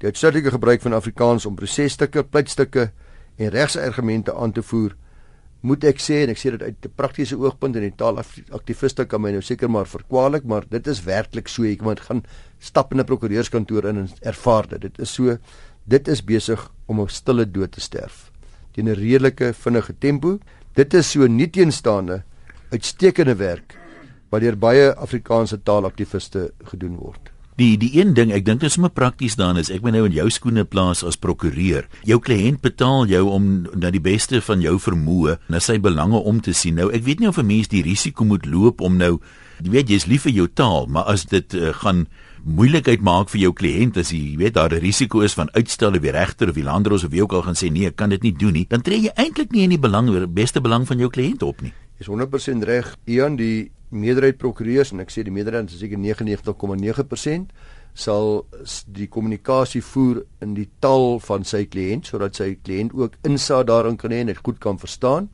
Die 0.00 0.08
uitsluitlike 0.08 0.50
gebruik 0.50 0.82
van 0.82 0.96
Afrikaans 0.96 1.46
om 1.46 1.54
prosesstukke, 1.54 2.24
pleitstukke 2.24 2.90
en 3.36 3.52
regsargumente 3.52 4.34
aan 4.34 4.52
te 4.52 4.62
voer 4.62 4.96
moet 5.60 5.84
ek 5.84 6.00
sê 6.00 6.22
en 6.24 6.32
ek 6.32 6.40
sê 6.40 6.54
dit 6.54 6.62
uit 6.62 6.86
'n 6.86 6.92
praktiese 6.96 7.36
oogpunt 7.36 7.76
en 7.76 7.84
die 7.84 7.96
taalaktiviste 7.96 9.04
kan 9.04 9.20
my 9.20 9.30
nou 9.30 9.42
seker 9.42 9.68
maar 9.68 9.86
verkwalik, 9.86 10.44
maar 10.44 10.64
dit 10.68 10.86
is 10.86 11.04
werklik 11.04 11.48
so. 11.48 11.64
Ek 11.64 11.82
moet 11.82 12.00
gaan 12.00 12.24
stap 12.58 12.92
in 12.92 13.00
'n 13.00 13.04
prokureurskantoor 13.04 13.84
in 13.84 13.96
en 13.96 14.08
ervaar 14.22 14.68
dit. 14.68 14.80
Dit 14.80 14.98
is 14.98 15.10
so 15.12 15.36
dit 15.84 16.08
is 16.08 16.24
besig 16.24 16.70
om 16.86 17.00
'n 17.00 17.08
stille 17.08 17.44
dood 17.44 17.72
te 17.72 17.80
sterf 17.80 18.30
teen 18.72 18.88
'n 18.88 18.94
redelike 18.94 19.52
vinnige 19.52 19.94
tempo. 19.98 20.38
Dit 20.74 20.94
is 20.94 21.10
so 21.10 21.26
nie 21.26 21.50
teenstaande 21.50 22.22
uitstekende 22.70 23.36
werk 23.36 23.76
wat 24.30 24.40
deur 24.40 24.56
baie 24.56 24.94
Afrikaanse 24.94 25.62
taalaktiviste 25.62 26.52
gedoen 26.64 26.96
word. 26.96 27.30
Die 27.60 27.74
die 27.76 27.90
een 27.98 28.14
ding, 28.16 28.30
ek 28.32 28.46
dink 28.46 28.62
dit 28.62 28.70
is 28.70 28.76
sommer 28.78 28.92
prakties 28.94 29.34
dan 29.36 29.58
is 29.60 29.68
ek 29.68 29.82
moet 29.84 29.92
nou 29.92 30.06
in 30.08 30.14
jou 30.16 30.24
skoene 30.32 30.62
plaas 30.64 31.02
as 31.04 31.18
prokureur. 31.20 31.84
Jou 32.08 32.16
kliënt 32.24 32.62
betaal 32.64 33.10
jou 33.10 33.26
om 33.28 33.50
na 33.76 33.90
die 33.92 34.00
beste 34.00 34.40
van 34.46 34.62
jou 34.64 34.78
vermoë 34.80 35.36
na 35.52 35.60
sy 35.60 35.76
belange 35.76 36.22
om 36.24 36.38
te 36.40 36.54
sien. 36.56 36.78
Nou 36.80 36.88
ek 36.88 37.04
weet 37.04 37.20
nie 37.20 37.28
of 37.28 37.36
'n 37.36 37.46
mens 37.46 37.68
die 37.68 37.82
risiko 37.84 38.24
moet 38.24 38.46
loop 38.46 38.80
om 38.80 38.96
nou 38.96 39.20
jy 39.60 39.70
weet 39.70 39.90
jy's 39.92 40.06
lief 40.06 40.22
vir 40.22 40.32
jou 40.32 40.48
taal, 40.48 40.86
maar 40.86 41.04
as 41.04 41.26
dit 41.26 41.54
uh, 41.54 41.74
gaan 41.84 42.06
moeilikheid 42.44 43.02
maak 43.02 43.28
vir 43.28 43.40
jou 43.40 43.52
kliënt 43.52 43.98
as 44.00 44.10
jy 44.10 44.36
weet 44.38 44.54
daar 44.54 44.72
'n 44.72 44.80
risiko 44.80 45.20
is 45.20 45.34
van 45.34 45.52
uitstel 45.52 45.92
of 45.92 46.00
die 46.00 46.10
regter 46.16 46.48
of 46.48 46.54
die 46.54 46.64
landros 46.64 47.04
of 47.04 47.10
wie 47.10 47.22
ook 47.22 47.32
al 47.32 47.42
gaan 47.42 47.60
sê 47.60 47.70
nee, 47.70 47.86
ek 47.86 47.96
kan 47.96 48.08
dit 48.08 48.22
nie 48.22 48.32
doen 48.32 48.52
nie, 48.52 48.66
dan 48.68 48.80
tree 48.80 49.00
jy 49.00 49.12
eintlik 49.16 49.52
nie 49.52 49.64
in 49.64 49.70
die 49.70 49.78
belang 49.78 50.08
beste 50.32 50.60
belang 50.60 50.86
van 50.86 50.98
jou 50.98 51.10
kliënt 51.10 51.42
op 51.42 51.60
nie. 51.60 51.72
Is 51.98 52.08
100% 52.08 52.64
reg. 52.64 52.96
Ian 53.04 53.36
die 53.36 53.70
meerderheid 53.90 54.38
prokureurs 54.38 54.92
en 54.94 55.02
ek 55.02 55.12
sê 55.12 55.24
die 55.26 55.34
meerderheid 55.34 55.70
is 55.70 55.80
seker 55.82 55.98
99,9% 55.98 57.52
sal 57.94 58.44
die 58.86 59.08
kommunikasie 59.10 59.82
voer 59.82 60.22
in 60.44 60.54
die 60.54 60.68
taal 60.82 61.18
van 61.24 61.44
sy 61.44 61.64
kliënt 61.70 62.10
sodat 62.10 62.38
sy 62.38 62.52
kliënt 62.64 62.94
ook 62.94 63.18
insaag 63.26 63.66
daarin 63.70 63.98
kan 63.98 64.14
hê 64.14 64.22
en 64.22 64.30
dit 64.30 64.44
goed 64.46 64.60
kan 64.62 64.78
verstaan. 64.78 65.28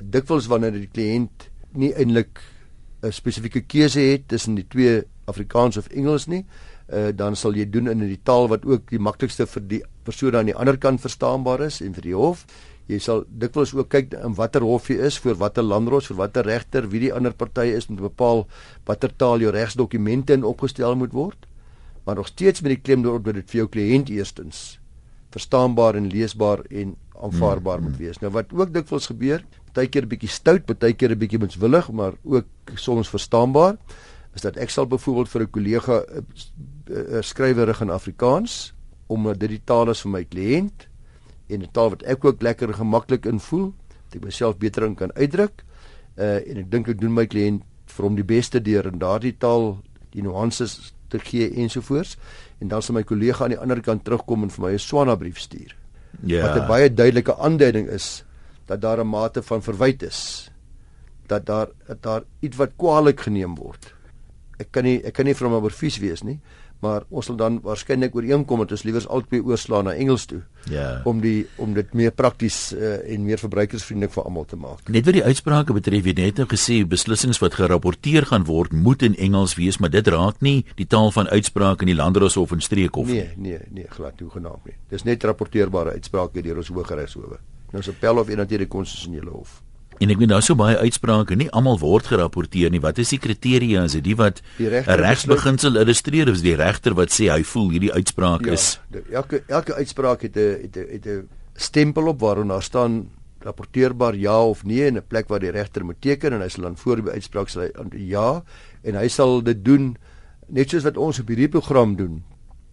Dikwels 0.00 0.48
wanneer 0.50 0.74
die 0.74 0.90
kliënt 0.90 1.50
nie 1.78 1.92
eintlik 1.94 2.40
'n 3.02 3.12
spesifieke 3.12 3.62
keuse 3.62 4.00
het 4.00 4.28
tussen 4.28 4.54
die 4.54 4.66
twee 4.68 5.02
Afrikaans 5.26 5.76
of 5.76 5.88
Engels 5.88 6.26
nie, 6.26 6.44
uh, 6.92 7.08
dan 7.14 7.36
sal 7.36 7.54
jy 7.54 7.70
doen 7.70 7.88
in 7.88 7.98
die 7.98 8.20
taal 8.22 8.48
wat 8.48 8.64
ook 8.64 8.90
die 8.90 8.98
maklikste 8.98 9.46
vir 9.46 9.62
die 9.62 9.82
persoon 10.04 10.36
aan 10.36 10.46
die 10.46 10.56
ander 10.56 10.76
kant 10.76 11.00
verstaanbaar 11.00 11.60
is 11.60 11.80
en 11.80 11.94
vir 11.94 12.02
die 12.02 12.14
hof 12.14 12.46
jy 12.90 12.98
sal 13.02 13.22
dikwels 13.42 13.72
ook 13.76 13.90
kyk 13.92 14.16
in 14.18 14.34
watter 14.38 14.64
hof 14.66 14.88
jy 14.90 14.98
is 15.08 15.18
vir 15.22 15.38
watter 15.40 15.66
landros 15.66 16.10
vir 16.10 16.18
watter 16.20 16.46
regter 16.46 16.88
wie 16.90 17.04
die 17.06 17.12
ander 17.14 17.36
party 17.36 17.68
is 17.76 17.88
om 17.90 17.98
te 17.98 18.06
bepaal 18.06 18.46
watter 18.88 19.12
taal 19.22 19.42
jou 19.44 19.52
regsdokumente 19.54 20.36
in 20.38 20.46
opgestel 20.48 20.98
moet 20.98 21.14
word 21.14 21.46
maar 22.04 22.18
nog 22.20 22.30
steeds 22.32 22.64
met 22.64 22.74
die 22.74 22.82
klem 22.82 23.04
daarop 23.06 23.28
dat 23.28 23.40
dit 23.40 23.52
vir 23.52 23.62
jou 23.62 23.68
kliënt 23.76 24.10
eerstens 24.10 24.80
verstaanbaar 25.30 25.98
en 26.00 26.10
leesbaar 26.10 26.64
en 26.70 26.96
aanvaarbaar 27.20 27.78
hmm. 27.78 27.90
moet 27.90 28.02
wees 28.02 28.20
nou 28.24 28.32
wat 28.34 28.52
ook 28.56 28.74
dikwels 28.74 29.10
gebeur 29.12 29.44
baie 29.76 29.86
keer 29.86 30.04
'n 30.04 30.10
bietjie 30.10 30.32
stout 30.32 30.66
baie 30.66 30.94
keer 30.94 31.14
'n 31.14 31.18
bietjie 31.18 31.38
menswillig 31.38 31.90
maar 31.90 32.18
ook 32.24 32.74
soms 32.74 33.08
verstaanbaar 33.08 33.76
is 34.34 34.42
dat 34.42 34.56
ek 34.56 34.70
sal 34.70 34.86
byvoorbeeld 34.86 35.28
vir 35.28 35.42
'n 35.42 35.50
kollega 35.50 36.02
eh, 36.02 36.22
eh, 36.90 37.22
skrywerig 37.22 37.80
in 37.80 37.90
Afrikaans 37.90 38.74
omdat 39.06 39.40
dit 39.40 39.50
die 39.50 39.64
taal 39.64 39.90
is 39.90 40.02
vir 40.02 40.10
my 40.10 40.24
kliënt 40.24 40.89
en 41.50 41.62
'n 41.62 41.72
taal 41.72 41.90
wat 41.90 42.02
ek 42.02 42.24
ook 42.24 42.42
lekker 42.42 42.74
gemaklik 42.74 43.26
in 43.26 43.40
voel, 43.40 43.74
dat 44.08 44.16
ek 44.16 44.24
myself 44.24 44.58
beter 44.58 44.84
in 44.84 44.94
kan 44.94 45.12
uitdruk. 45.12 45.64
Uh 46.16 46.40
en 46.48 46.56
ek 46.56 46.70
dink 46.70 46.88
ek 46.88 47.00
doen 47.00 47.14
my 47.14 47.26
kliënt 47.26 47.62
vir 47.86 48.04
hom 48.04 48.16
die 48.16 48.24
beste 48.24 48.60
deur 48.62 48.86
in 48.86 48.98
daardie 48.98 49.36
taal 49.38 49.78
die 50.10 50.22
nuances 50.22 50.94
te 51.08 51.18
gee 51.18 51.50
ensovoorts. 51.50 52.16
En 52.60 52.68
dan 52.68 52.82
sal 52.82 52.94
my 52.94 53.02
kollega 53.02 53.44
aan 53.44 53.54
die 53.54 53.58
ander 53.58 53.80
kant 53.80 54.04
terugkom 54.04 54.42
en 54.42 54.50
vir 54.50 54.64
my 54.64 54.72
'n 54.72 54.78
Swana 54.78 55.16
brief 55.16 55.38
stuur. 55.38 55.76
Ja. 56.22 56.42
Wat 56.42 56.62
'n 56.62 56.66
baie 56.66 56.94
duidelike 56.94 57.36
aanduiding 57.36 57.88
is 57.88 58.24
dat 58.66 58.80
daar 58.80 59.00
'n 59.00 59.08
mate 59.08 59.42
van 59.42 59.62
verwyd 59.62 60.02
is. 60.02 60.50
Dat 61.26 61.46
daar 61.46 61.68
dat 61.86 62.02
daar 62.02 62.22
iets 62.40 62.56
wat 62.56 62.76
kwaadlik 62.76 63.20
geneem 63.20 63.54
word. 63.54 63.94
Ek 64.58 64.70
kan 64.70 64.84
nie 64.84 65.02
ek 65.04 65.14
kan 65.14 65.24
nie 65.24 65.34
vir 65.34 65.48
hom 65.48 65.62
oor 65.62 65.70
vies 65.72 65.98
wees 65.98 66.22
nie 66.22 66.40
maar 66.80 67.04
ons 67.08 67.28
sal 67.28 67.36
dan 67.36 67.58
waarskynlik 67.64 68.14
ooreenkom 68.16 68.62
dat 68.64 68.72
ons 68.76 68.84
liewers 68.88 69.08
albei 69.08 69.40
oorslaan 69.44 69.88
na 69.88 69.94
Engels 69.94 70.26
toe. 70.30 70.40
Ja. 70.72 71.00
Om 71.04 71.20
die 71.20 71.46
om 71.60 71.74
dit 71.76 71.92
meer 71.96 72.12
prakties 72.12 72.72
uh, 72.72 72.98
en 73.04 73.24
meer 73.24 73.40
verbruikersvriendelik 73.40 74.14
vir 74.14 74.24
almal 74.24 74.48
te 74.48 74.58
maak. 74.60 74.88
Net 74.88 75.06
wat 75.08 75.18
die 75.18 75.24
uitsprake 75.24 75.76
betref, 75.76 76.08
jy 76.08 76.16
net 76.18 76.40
nou 76.40 76.48
gesê 76.50 76.80
beslissings 76.88 77.40
wat 77.44 77.58
gerapporteer 77.60 78.28
gaan 78.32 78.44
word 78.48 78.72
moet 78.72 79.04
in 79.06 79.16
Engels 79.16 79.56
wees, 79.60 79.80
maar 79.80 79.92
dit 79.92 80.08
raak 80.12 80.40
nie 80.44 80.64
die 80.80 80.88
taal 80.88 81.12
van 81.16 81.28
uitsprake 81.28 81.86
in 81.86 81.92
die 81.92 81.98
landeros 82.00 82.36
of 82.40 82.52
in 82.56 82.64
streekhof 82.64 83.08
nie. 83.08 83.24
Nee, 83.36 83.56
nee, 83.56 83.64
nee, 83.70 83.88
glad 83.92 84.20
nie 84.20 84.30
genaamd 84.32 84.68
nie. 84.72 84.76
Dis 84.92 85.04
net 85.08 85.24
rapporteerbare 85.24 85.96
uitsprake 85.96 86.44
deur 86.44 86.62
ons 86.62 86.72
Hooggeregshowe. 86.72 87.40
Nou 87.70 87.82
so 87.84 87.94
appel 87.94 88.18
of 88.22 88.30
deur 88.30 88.46
die 88.46 88.70
konstitusionele 88.70 89.30
hof. 89.30 89.60
En 90.00 90.08
ek 90.08 90.16
weet 90.16 90.30
daar 90.32 90.42
so 90.42 90.56
baie 90.56 90.78
uitsprake, 90.80 91.36
nie 91.36 91.50
almal 91.52 91.76
word 91.78 92.06
gerapporteer 92.08 92.70
nie. 92.72 92.80
Wat 92.80 92.98
is 93.02 93.10
die 93.12 93.18
kriteria? 93.20 93.84
Is 93.84 93.98
dit 93.98 94.04
die 94.04 94.16
wat 94.16 94.40
'n 94.58 94.96
regsbeginsel 94.96 95.76
illustreer 95.76 96.28
of 96.28 96.40
is 96.40 96.42
die 96.42 96.56
regter 96.56 96.94
wat 96.94 97.12
sê 97.12 97.28
hy 97.28 97.42
voel 97.42 97.70
hierdie 97.70 97.92
uitspraak 97.92 98.46
ja, 98.46 98.52
is 98.52 98.80
elke 99.12 99.42
elke 99.46 99.74
uitspraak 99.74 100.22
het 100.22 100.36
'n 100.36 100.56
het 100.64 100.76
'n 100.76 100.86
het 100.92 101.06
'n 101.06 101.28
stempel 101.54 102.08
op 102.08 102.20
waarop 102.20 102.48
daar 102.48 102.62
staan 102.62 103.10
rapporteerbaar 103.40 104.16
ja 104.16 104.40
of 104.44 104.64
nee 104.64 104.86
in 104.86 104.96
'n 104.96 105.06
plek 105.08 105.28
waar 105.28 105.40
die 105.40 105.50
regter 105.50 105.84
moet 105.84 106.00
teken 106.00 106.32
en 106.32 106.40
hy 106.40 106.48
sal 106.48 106.62
dan 106.62 106.76
voor 106.76 106.96
die 106.96 107.12
uitspraak 107.12 107.48
sê 107.48 107.70
ja 107.96 108.42
en 108.82 108.94
hy 108.94 109.08
sal 109.08 109.42
dit 109.42 109.64
doen 109.64 109.96
net 110.48 110.70
soos 110.70 110.84
wat 110.84 110.96
ons 110.96 111.20
op 111.20 111.28
hierdie 111.28 111.48
program 111.48 111.96
doen 111.96 112.22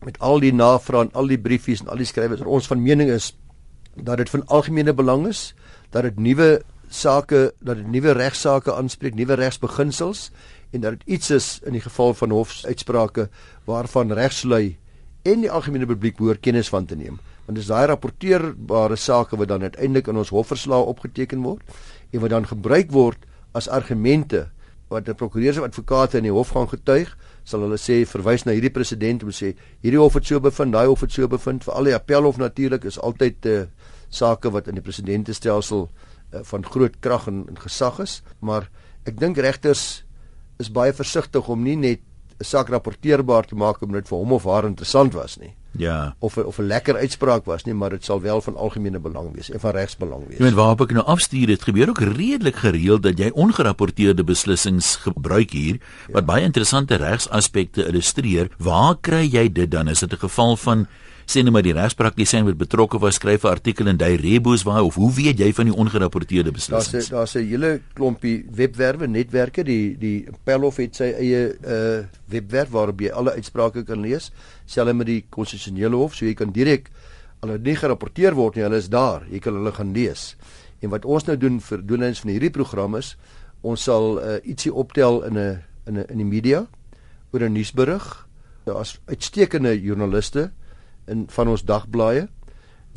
met 0.06 0.20
al 0.20 0.40
die 0.40 0.54
navrae 0.54 1.02
en 1.02 1.14
al 1.14 1.28
die 1.28 1.40
briefies 1.40 1.82
en 1.82 1.88
al 1.88 1.98
die 1.98 2.06
skrywers 2.06 2.42
ons 2.42 2.68
van 2.68 2.82
mening 2.82 3.10
is 3.10 3.36
dat 3.96 4.18
dit 4.18 4.30
van 4.30 4.46
algemene 4.48 4.94
belang 4.94 5.28
is 5.28 5.54
dat 5.90 6.04
dit 6.04 6.20
nuwe 6.20 6.62
sake 6.90 7.52
dat 7.60 7.78
dit 7.78 7.88
nuwe 7.88 8.12
regsaake 8.12 8.74
aanspreek, 8.74 9.16
nuwe 9.16 9.34
regsbeginsels 9.34 10.30
en 10.72 10.82
dat 10.82 11.00
dit 11.00 11.18
iets 11.18 11.32
is 11.32 11.48
in 11.66 11.78
die 11.78 11.82
geval 11.82 12.14
van 12.14 12.32
hofsuitsprake 12.32 13.30
waarvan 13.66 14.12
regslui 14.12 14.78
en 15.28 15.44
die 15.44 15.52
algemene 15.52 15.86
publiek 15.86 16.18
behoort 16.18 16.44
kennis 16.44 16.70
van 16.70 16.86
te 16.86 16.96
neem. 16.96 17.20
Want 17.46 17.60
dis 17.60 17.68
daai 17.68 17.88
rapporteerbare 17.88 18.96
sake 18.96 19.38
wat 19.40 19.48
dan 19.48 19.62
uiteindelik 19.62 20.08
in 20.08 20.18
ons 20.18 20.32
hofverslae 20.36 20.92
opgeteken 20.92 21.44
word 21.44 21.64
en 22.12 22.24
wat 22.24 22.36
dan 22.36 22.48
gebruik 22.48 22.92
word 22.92 23.28
as 23.56 23.68
argumente 23.68 24.48
wat 24.88 25.08
'n 25.08 25.16
prokureur 25.16 25.60
of 25.60 25.68
advokate 25.68 26.18
in 26.18 26.24
die 26.24 26.32
hof 26.32 26.50
gaan 26.50 26.68
getuig, 26.68 27.18
sal 27.44 27.60
hulle 27.60 27.78
sê 27.78 28.06
verwys 28.08 28.46
na 28.46 28.52
hierdie 28.52 28.72
president 28.72 29.24
om 29.24 29.30
sê 29.30 29.56
hierdie 29.82 30.00
hof 30.00 30.14
het 30.14 30.26
so 30.26 30.40
bevind, 30.40 30.72
daai 30.72 30.88
hof 30.88 31.02
het 31.02 31.12
so 31.12 31.28
bevind. 31.28 31.64
Vir 31.64 31.74
al 31.74 31.84
die 31.84 31.96
appelhof 31.96 32.38
natuurlik 32.38 32.84
is 32.84 33.00
altyd 33.00 33.46
'n 33.46 33.48
uh, 33.48 33.62
eh, 33.62 33.68
sake 34.10 34.50
wat 34.52 34.68
in 34.68 34.76
die 34.76 34.82
presidentestelsel 34.82 35.90
uh, 36.34 36.44
van 36.44 36.66
groot 36.66 37.00
krag 37.00 37.28
en, 37.28 37.46
en 37.48 37.60
gesag 37.60 38.00
is, 38.00 38.22
maar 38.40 38.70
ek 39.06 39.20
dink 39.20 39.38
regters 39.38 40.04
is 40.60 40.72
baie 40.74 40.94
versigtig 40.94 41.48
om 41.48 41.64
nie 41.64 41.76
net 41.76 42.02
'n 42.38 42.46
saak 42.46 42.70
rapporteerbaar 42.70 43.46
te 43.46 43.56
maak 43.56 43.82
omdat 43.82 44.04
dit 44.04 44.10
vir 44.10 44.18
hom 44.18 44.32
of 44.32 44.44
haar 44.44 44.66
interessant 44.66 45.14
was 45.14 45.38
nie. 45.38 45.54
Ja. 45.78 46.16
Of 46.20 46.38
of 46.38 46.58
'n 46.58 46.68
lekker 46.68 46.96
uitspraak 46.96 47.46
was 47.46 47.64
nie, 47.64 47.74
maar 47.74 47.90
dit 47.90 48.06
sal 48.06 48.22
wel 48.22 48.42
van 48.42 48.56
algemene 48.56 49.00
belang 49.00 49.34
wees 49.34 49.50
en 49.50 49.60
van 49.60 49.72
regsbelang 49.72 50.28
wees. 50.28 50.38
Jy 50.38 50.44
weet 50.44 50.54
waarop 50.54 50.82
ek 50.82 50.92
nou 50.92 51.06
afstuur, 51.06 51.48
dit 51.48 51.64
gebeur 51.64 51.90
ook 51.90 52.00
redelik 52.00 52.56
gereeld 52.56 53.04
dat 53.04 53.18
jy 53.18 53.30
ongerapporteerde 53.34 54.24
beslissings 54.24 54.96
gebruik 54.96 55.52
hier 55.52 55.74
ja. 55.74 56.14
wat 56.14 56.26
baie 56.26 56.44
interessante 56.44 56.96
regsaspekte 56.96 57.88
illustreer. 57.88 58.50
Waar 58.58 58.98
kry 59.02 59.26
jy 59.30 59.52
dit 59.52 59.72
dan? 59.72 59.88
Is 59.88 60.00
dit 60.00 60.14
'n 60.14 60.18
geval 60.18 60.58
van 60.58 60.88
sê 61.28 61.44
net 61.44 61.52
maar 61.52 61.66
die 61.66 61.76
regspraktisyn 61.76 62.46
wat 62.48 62.56
betrokke 62.56 63.00
was 63.04 63.18
skryf 63.20 63.44
'n 63.44 63.52
artikel 63.52 63.88
in 63.88 63.98
Dai 63.98 64.16
Rebus 64.16 64.64
waar 64.64 64.84
of 64.84 64.96
hoe 64.96 65.12
weet 65.12 65.40
jy 65.40 65.52
van 65.54 65.66
die 65.66 65.76
ongerapporteerde 65.76 66.52
beslissings? 66.52 67.10
Daar's 67.10 67.34
daar's 67.34 67.36
'n 67.36 67.48
hele 67.50 67.82
klompie 67.94 68.46
webwerwe, 68.50 69.08
netwerke, 69.08 69.64
die 69.64 69.98
die 69.98 70.28
Pelhof 70.44 70.78
het 70.78 70.96
sy 70.96 71.12
eie 71.12 71.58
uh 71.66 72.06
webwerf 72.28 72.70
waarop 72.70 73.02
jy 73.02 73.12
alle 73.12 73.32
uitsprake 73.32 73.84
kan 73.84 74.02
lees, 74.02 74.32
selfs 74.66 74.94
met 74.94 75.08
die 75.08 75.26
konstitusionele 75.30 75.96
hof, 75.96 76.16
so 76.16 76.26
jy 76.26 76.34
kan 76.34 76.52
direk 76.52 76.90
al 77.42 77.58
nie 77.62 77.76
gerapporteer 77.76 78.34
word 78.34 78.56
nie, 78.56 78.64
hulle 78.64 78.78
is 78.78 78.90
daar, 78.90 79.24
jy 79.30 79.40
kan 79.40 79.54
hulle 79.54 79.72
gaan 79.72 79.94
lees. 79.94 80.36
En 80.82 80.90
wat 80.90 81.06
ons 81.06 81.26
nou 81.26 81.38
doen 81.38 81.60
vir 81.62 81.86
doeleindes 81.86 82.20
van 82.20 82.32
hierdie 82.32 82.54
program 82.54 82.96
is, 82.96 83.16
ons 83.62 83.84
sal 83.84 84.20
uh, 84.20 84.38
ietsie 84.44 84.74
optel 84.74 85.24
in 85.24 85.38
'n 85.38 85.64
in 85.88 85.98
'n 85.98 86.06
in 86.10 86.18
die 86.18 86.26
media 86.26 86.68
oor 87.34 87.44
'n 87.44 87.54
nuusberig. 87.54 88.28
Daar's 88.66 89.00
uitstekende 89.06 89.82
joernaliste 89.82 90.52
in 91.08 91.26
van 91.32 91.54
ons 91.54 91.64
dagblaaie 91.68 92.28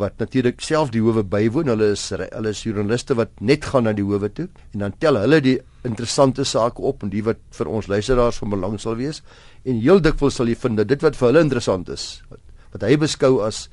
wat 0.01 0.17
natuurlik 0.21 0.63
self 0.65 0.93
die 0.95 1.03
howe 1.05 1.23
bywoon. 1.27 1.71
Hulle 1.73 1.93
is 1.95 2.07
hulle 2.15 2.53
is 2.55 2.63
joernaliste 2.65 3.17
wat 3.19 3.35
net 3.45 3.67
gaan 3.69 3.87
na 3.89 3.95
die 3.97 4.07
howe 4.07 4.31
toe 4.33 4.49
en 4.73 4.87
dan 4.87 4.97
tel 5.03 5.19
hulle 5.21 5.41
die 5.45 5.59
interessante 5.89 6.45
sake 6.45 6.83
op 6.85 7.05
en 7.05 7.13
die 7.13 7.23
wat 7.27 7.41
vir 7.57 7.69
ons 7.69 7.89
luisteraars 7.91 8.41
van 8.43 8.55
belang 8.55 8.79
sal 8.81 8.99
wees. 9.01 9.23
En 9.65 9.81
heel 9.81 10.03
dikwels 10.05 10.41
sal 10.41 10.51
jy 10.51 10.57
vind 10.61 10.81
dat 10.81 10.91
dit 10.93 11.05
wat 11.05 11.17
vir 11.19 11.31
hulle 11.31 11.45
interessant 11.47 11.89
is, 11.93 12.09
wat, 12.33 12.43
wat 12.75 12.89
hy 12.89 12.97
beskou 13.01 13.33
as 13.47 13.67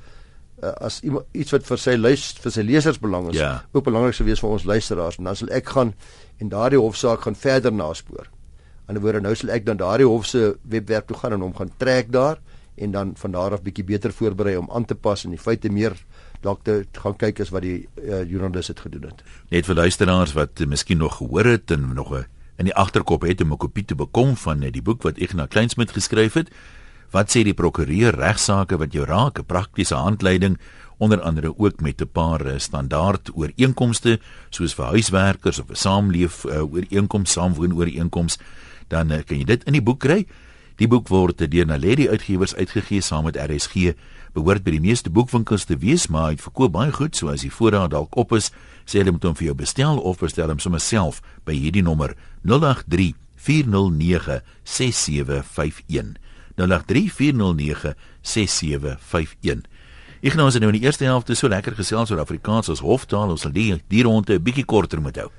uh, 0.64 0.74
as 0.88 1.02
iets 1.06 1.54
wat 1.56 1.68
vir 1.68 1.82
sy 1.82 1.98
luis 2.00 2.30
vir 2.44 2.56
sy 2.56 2.66
lesers 2.66 3.02
belang 3.04 3.30
is, 3.32 3.40
ja. 3.40 3.52
ook 3.74 3.86
belangrik 3.88 4.18
sou 4.18 4.28
wees 4.28 4.42
vir 4.44 4.56
ons 4.56 4.68
luisteraars. 4.68 5.20
En 5.20 5.30
dan 5.30 5.40
sal 5.40 5.54
ek 5.56 5.76
gaan 5.76 5.94
en 6.42 6.52
daardie 6.54 6.82
hofsaak 6.82 7.26
gaan 7.28 7.38
verder 7.38 7.74
naspoor. 7.74 8.28
Aan 8.88 8.96
die 8.96 9.02
ander 9.02 9.04
woorde 9.04 9.24
nou 9.26 9.36
sal 9.36 9.52
ek 9.56 9.66
dan 9.68 9.80
daardie 9.80 10.08
hof 10.08 10.28
se 10.30 10.54
webwerf 10.64 11.10
toe 11.10 11.18
gaan 11.20 11.36
en 11.36 11.44
hom 11.44 11.56
gaan 11.56 11.74
trek 11.82 12.12
daar 12.16 12.40
en 12.78 12.92
dan 12.92 13.14
van 13.18 13.32
daar 13.32 13.52
af 13.52 13.62
bietjie 13.66 13.84
beter 13.84 14.14
voorberei 14.14 14.58
om 14.58 14.70
aan 14.72 14.86
te 14.86 14.96
pas 14.96 15.24
en 15.26 15.34
die 15.34 15.42
feite 15.42 15.70
meer 15.70 15.96
dalk 16.42 16.64
te 16.64 16.86
gaan 16.92 17.16
kyk 17.18 17.40
as 17.40 17.50
wat 17.50 17.66
die 17.66 17.88
uh, 17.98 18.24
joernalis 18.30 18.68
het 18.68 18.80
gedoen 18.80 19.10
het. 19.10 19.24
Net 19.50 19.66
vir 19.66 19.76
luisteraars 19.76 20.34
wat 20.38 20.62
uh, 20.62 20.68
miskien 20.68 21.02
nog 21.02 21.18
gehoor 21.18 21.46
het 21.46 21.72
en 21.72 21.94
nog 21.94 22.14
'n 22.14 22.26
in 22.58 22.66
die 22.66 22.76
agterkop 22.76 23.22
het 23.22 23.42
om 23.42 23.54
'n 23.54 23.58
kopie 23.58 23.86
te 23.86 23.96
bekom 23.96 24.36
van 24.36 24.64
uh, 24.64 24.72
die 24.72 24.82
boek 24.82 25.02
wat 25.02 25.18
Ignas 25.18 25.48
Kleinsmid 25.48 25.92
geskryf 25.92 26.34
het. 26.34 26.50
Wat 27.12 27.30
sê 27.30 27.44
die 27.44 27.54
prokureur 27.54 28.16
regsaake 28.16 28.78
wat 28.78 28.94
jou 28.94 29.06
raak, 29.06 29.40
'n 29.40 29.46
praktiese 29.46 29.96
handleiding 29.96 30.58
onder 30.98 31.22
andere 31.22 31.54
ook 31.58 31.82
met 31.82 32.02
'n 32.02 32.10
paar 32.12 32.46
uh, 32.46 32.58
standaard 32.58 33.32
ooreenkomste 33.34 34.20
soos 34.50 34.74
vir 34.74 34.86
huiswerkers 34.86 35.60
of 35.60 35.70
'n 35.70 35.76
saamleef 35.76 36.44
uh, 36.44 36.74
ooreenkoms, 36.74 37.32
saamwoon 37.32 37.74
ooreenkoms, 37.74 38.38
dan 38.88 39.12
uh, 39.12 39.24
kan 39.26 39.38
jy 39.38 39.44
dit 39.44 39.64
in 39.64 39.74
die 39.74 39.84
boek 39.84 40.00
kry. 40.00 40.26
Die 40.78 40.86
boek 40.86 41.08
word 41.10 41.40
deur 41.42 41.66
Naledi 41.66 42.06
Uitgewers 42.06 42.54
uitgegee 42.54 43.02
saam 43.02 43.24
met 43.26 43.38
RSG. 43.42 43.96
Behoort 44.38 44.62
by 44.62 44.76
die 44.76 44.82
meeste 44.84 45.10
boekwinkels 45.10 45.66
te 45.66 45.74
wees, 45.82 46.06
maar 46.14 46.30
hy 46.30 46.38
verkoop 46.38 46.76
baie 46.76 46.92
goed, 46.94 47.18
so 47.18 47.32
as 47.34 47.42
die 47.42 47.50
voorraad 47.50 47.96
dalk 47.96 48.14
op 48.14 48.36
is, 48.38 48.52
sê 48.86 49.02
hulle 49.02 49.16
moet 49.16 49.26
hom 49.26 49.34
vir 49.40 49.48
jou 49.48 49.56
bestel 49.58 49.98
of 49.98 50.22
bestel 50.22 50.54
hom 50.54 50.62
sommer 50.62 50.84
self 50.84 51.24
by 51.50 51.56
hierdie 51.58 51.82
nommer 51.82 52.14
083 52.46 53.18
409 53.42 54.44
6751. 54.70 56.14
083 56.62 57.10
409 57.24 57.96
6751. 58.22 59.66
Ek 60.22 60.38
nou 60.38 60.46
as 60.50 60.62
nou 60.62 60.70
in 60.70 60.78
die 60.78 60.86
eerste 60.86 61.10
helfte 61.10 61.34
so 61.38 61.50
lekker 61.50 61.74
gesels 61.78 62.14
oor 62.14 62.22
Afrikaans 62.22 62.70
as 62.70 62.86
hoftaal, 62.86 63.34
ons 63.34 63.50
sal 63.50 63.54
die 63.54 63.72
die 63.90 64.06
ronde 64.06 64.38
'n 64.38 64.46
bietjie 64.46 64.66
korter 64.66 65.02
moet 65.02 65.18
hou. 65.18 65.30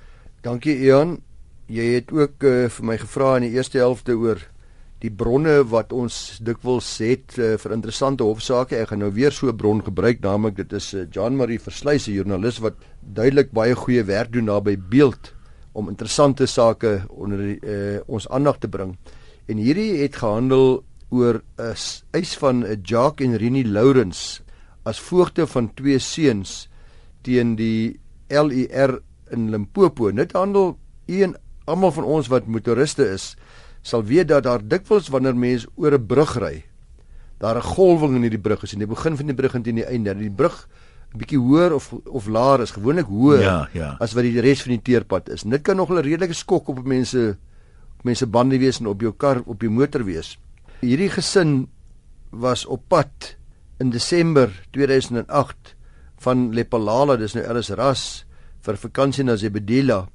Dankie 0.42 0.74
Ian. 0.82 1.20
Jy 1.68 1.94
het 1.94 2.10
ook 2.10 2.42
uh, 2.42 2.66
vir 2.66 2.84
my 2.84 2.98
gevra 2.98 3.36
in 3.36 3.46
die 3.46 3.54
eerste 3.54 3.78
helfte 3.78 4.18
oor 4.18 4.38
die 5.02 5.10
bronne 5.14 5.60
wat 5.70 5.92
ons 5.94 6.38
dikwels 6.42 6.88
het 7.04 7.36
uh, 7.38 7.54
vir 7.60 7.74
interessante 7.76 8.26
hofsaake. 8.26 8.80
Ek 8.80 8.90
gaan 8.92 9.04
nou 9.04 9.12
weer 9.14 9.32
so 9.32 9.48
'n 9.48 9.56
bron 9.56 9.82
gebruik, 9.82 10.20
naamlik 10.20 10.56
dit 10.56 10.72
is 10.72 10.94
uh, 10.94 11.06
Jean 11.10 11.36
Marie 11.36 11.58
Versluys, 11.58 12.08
'n 12.08 12.14
joernalis 12.18 12.58
wat 12.58 12.74
duidelik 13.00 13.52
baie 13.52 13.74
goeie 13.74 14.02
werk 14.02 14.32
doen 14.32 14.44
naby 14.44 14.76
beeld 14.76 15.34
om 15.72 15.88
interessante 15.88 16.46
sake 16.46 17.04
onder 17.08 17.38
die, 17.38 17.60
uh, 17.62 18.00
ons 18.06 18.28
aandag 18.28 18.58
te 18.58 18.68
bring. 18.68 18.96
En 19.46 19.56
hierdie 19.56 20.02
het 20.02 20.16
gehandel 20.16 20.82
oor 21.10 21.42
'n 21.58 21.74
eis 22.10 22.36
van 22.36 22.64
'n 22.64 22.82
Jacques 22.82 23.26
en 23.26 23.36
Rini 23.36 23.64
Lourens 23.64 24.42
as 24.84 24.98
voogte 24.98 25.46
van 25.46 25.74
twee 25.74 25.98
seuns 25.98 26.68
teen 27.22 27.56
die 27.56 28.00
LER 28.28 29.00
in 29.30 29.50
Limpopo. 29.50 30.10
Dit 30.12 30.32
handel 30.32 30.78
een 31.06 31.36
almal 31.64 31.92
van 31.92 32.04
ons 32.04 32.28
wat 32.28 32.46
motoriste 32.46 33.04
is 33.08 33.36
sal 33.88 34.04
weet 34.04 34.28
dat 34.28 34.44
daar 34.44 34.60
dikwels 34.60 35.08
wanneer 35.12 35.36
mense 35.36 35.68
oor 35.76 35.96
'n 35.96 36.06
brug 36.06 36.36
ry, 36.36 36.64
daar 37.40 37.56
'n 37.56 37.62
golwing 37.74 38.16
in 38.16 38.22
hierdie 38.22 38.44
brug 38.46 38.62
is 38.62 38.72
en 38.72 38.84
die 38.84 38.94
begin 38.94 39.16
van 39.16 39.26
die 39.26 39.34
brug 39.34 39.54
en 39.54 39.62
teen 39.62 39.80
die 39.80 39.86
einde. 39.88 40.14
Die 40.14 40.30
brug 40.30 40.68
'n 41.14 41.18
bietjie 41.18 41.38
hoër 41.38 41.72
of 41.72 41.92
of 41.92 42.26
laer 42.26 42.60
is 42.60 42.70
gewoonlik 42.70 43.06
hoër 43.06 43.40
ja, 43.40 43.68
ja. 43.72 43.96
as 44.00 44.12
wat 44.12 44.24
die 44.24 44.40
res 44.40 44.62
van 44.62 44.76
die 44.76 44.82
teerpad 44.82 45.28
is. 45.28 45.42
Dit 45.42 45.62
kan 45.62 45.76
nog 45.76 45.90
'n 45.90 46.02
redelike 46.04 46.34
skok 46.34 46.68
op 46.68 46.84
mense 46.84 47.36
op 47.98 48.04
mense 48.04 48.26
bande 48.26 48.58
wees 48.58 48.80
en 48.80 48.86
op 48.86 49.00
jou 49.00 49.12
kar 49.12 49.42
op 49.46 49.60
jou 49.60 49.72
motor 49.72 50.04
wees. 50.04 50.38
Hierdie 50.80 51.10
gesin 51.10 51.68
was 52.30 52.66
op 52.66 52.82
pad 52.88 53.36
in 53.80 53.90
Desember 53.90 54.50
2008 54.70 55.74
van 56.18 56.52
Lepalala, 56.52 57.16
dis 57.16 57.34
nou 57.34 57.46
alles 57.46 57.70
ras 57.70 58.26
vir 58.60 58.76
vakansie 58.76 59.24
na 59.24 59.36
Zebedela 59.36 60.08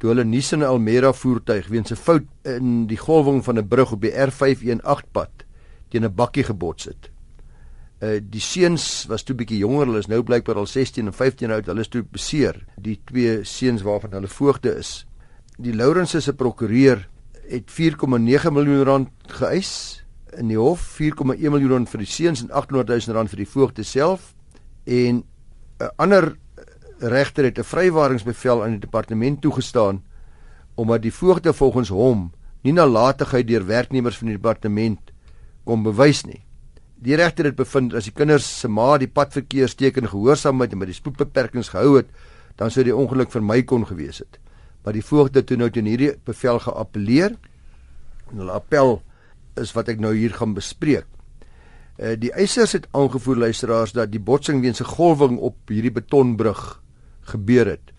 toe 0.00 0.14
hulle 0.14 0.24
Nissan 0.24 0.64
Almera 0.64 1.12
voertuig 1.12 1.68
weens 1.68 1.92
'n 1.92 1.96
fout 1.96 2.26
in 2.48 2.86
die 2.86 2.96
golwing 2.96 3.44
van 3.44 3.58
'n 3.58 3.68
brug 3.68 3.92
op 3.92 4.00
die 4.00 4.12
R518 4.12 5.10
pad 5.12 5.44
teen 5.90 6.04
'n 6.04 6.14
bakkie 6.14 6.44
gebots 6.44 6.84
het. 6.84 7.10
Uh 8.00 8.20
die 8.22 8.40
seuns 8.40 9.04
was 9.08 9.22
toe 9.22 9.36
bietjie 9.36 9.58
jonger, 9.58 9.86
hulle 9.86 9.98
is 9.98 10.08
nou 10.08 10.22
blykbaar 10.22 10.56
al 10.56 10.66
16 10.66 11.06
en 11.06 11.12
15 11.12 11.50
oud, 11.50 11.66
hulle 11.66 11.80
is 11.80 11.88
toe 11.88 12.02
beseer. 12.02 12.64
Die 12.80 13.00
twee 13.04 13.44
seuns 13.44 13.82
waarvan 13.82 14.12
hulle 14.12 14.28
voogde 14.28 14.76
is. 14.78 15.06
Die 15.58 15.74
Lawrence 15.74 16.20
se 16.20 16.32
prokureur 16.32 17.08
het 17.48 17.70
4,9 17.70 18.52
miljoen 18.52 18.84
rand 18.84 19.08
geëis 19.26 20.04
in 20.38 20.48
die 20.48 20.56
hof, 20.56 20.80
4,1 21.00 21.50
miljoen 21.50 21.70
rand 21.70 21.90
vir 21.90 21.98
die 21.98 22.06
seuns 22.06 22.42
en 22.42 22.50
800 22.50 22.88
000 23.06 23.16
rand 23.16 23.30
vir 23.30 23.36
die 23.36 23.52
voogde 23.52 23.82
self 23.82 24.34
en 24.84 25.24
'n 25.80 25.90
ander 25.96 26.36
regter 27.00 27.44
het 27.44 27.58
'n 27.58 27.64
vrywaringsbevel 27.64 28.62
aan 28.62 28.70
die 28.70 28.86
departement 28.86 29.40
toegestaan 29.40 30.02
omdat 30.74 31.02
die 31.02 31.12
voogde 31.12 31.52
volgens 31.52 31.88
hom 31.88 32.32
nie 32.62 32.72
nalatigheid 32.72 33.46
deur 33.46 33.66
werknemers 33.66 34.18
van 34.18 34.26
die 34.26 34.36
departement 34.36 35.12
kon 35.64 35.82
bewys 35.82 36.24
nie. 36.24 36.44
Die 37.00 37.16
regter 37.16 37.44
het 37.44 37.56
bevind 37.56 37.94
as 37.94 38.04
die 38.04 38.14
kinders 38.16 38.46
se 38.60 38.68
ma 38.68 38.98
die 38.98 39.08
padverkeersteken 39.08 40.08
gehoorsaam 40.08 40.60
het 40.60 40.72
en 40.72 40.78
met 40.82 40.90
die 40.90 40.96
spoedbeperkings 40.98 41.68
gehou 41.72 41.96
het, 41.96 42.08
dan 42.56 42.70
sou 42.70 42.84
die 42.84 42.96
ongeluk 42.96 43.30
vermy 43.32 43.62
kon 43.62 43.86
gewees 43.88 44.18
het. 44.18 44.38
Maar 44.84 44.92
die 44.92 45.04
voogde 45.04 45.44
toe 45.44 45.56
nou 45.56 45.70
teen 45.70 45.88
hierdie 45.88 46.12
bevel 46.24 46.58
geappeleer 46.58 47.36
en 48.30 48.42
hulle 48.42 48.52
appel 48.52 49.02
is 49.60 49.72
wat 49.76 49.88
ek 49.88 50.00
nou 50.00 50.12
hier 50.16 50.34
gaan 50.36 50.54
bespreek. 50.54 51.06
Uh, 52.00 52.14
die 52.16 52.32
eisers 52.32 52.72
het 52.72 52.86
aangevoer 52.96 53.36
luisteraars 53.46 53.92
dat 53.92 54.12
die 54.12 54.20
botsing 54.20 54.62
weens 54.62 54.80
'n 54.80 54.92
golwing 54.92 55.38
op 55.38 55.56
hierdie 55.68 55.92
betonbrug 55.92 56.80
gebeur 57.34 57.66
het. 57.74 57.92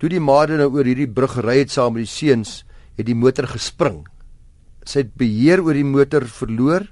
Toe 0.00 0.08
die 0.12 0.22
maade 0.22 0.56
nou 0.56 0.70
oor 0.72 0.88
hierdie 0.88 1.08
brug 1.08 1.36
gery 1.36 1.58
het 1.60 1.72
saam 1.74 1.94
met 1.94 2.06
die 2.06 2.12
seuns, 2.12 2.62
het 2.96 3.06
die 3.06 3.16
motor 3.16 3.48
gespring. 3.50 4.06
Sy 4.84 5.04
het 5.04 5.12
beheer 5.20 5.62
oor 5.64 5.76
die 5.76 5.86
motor 5.86 6.24
verloor. 6.24 6.86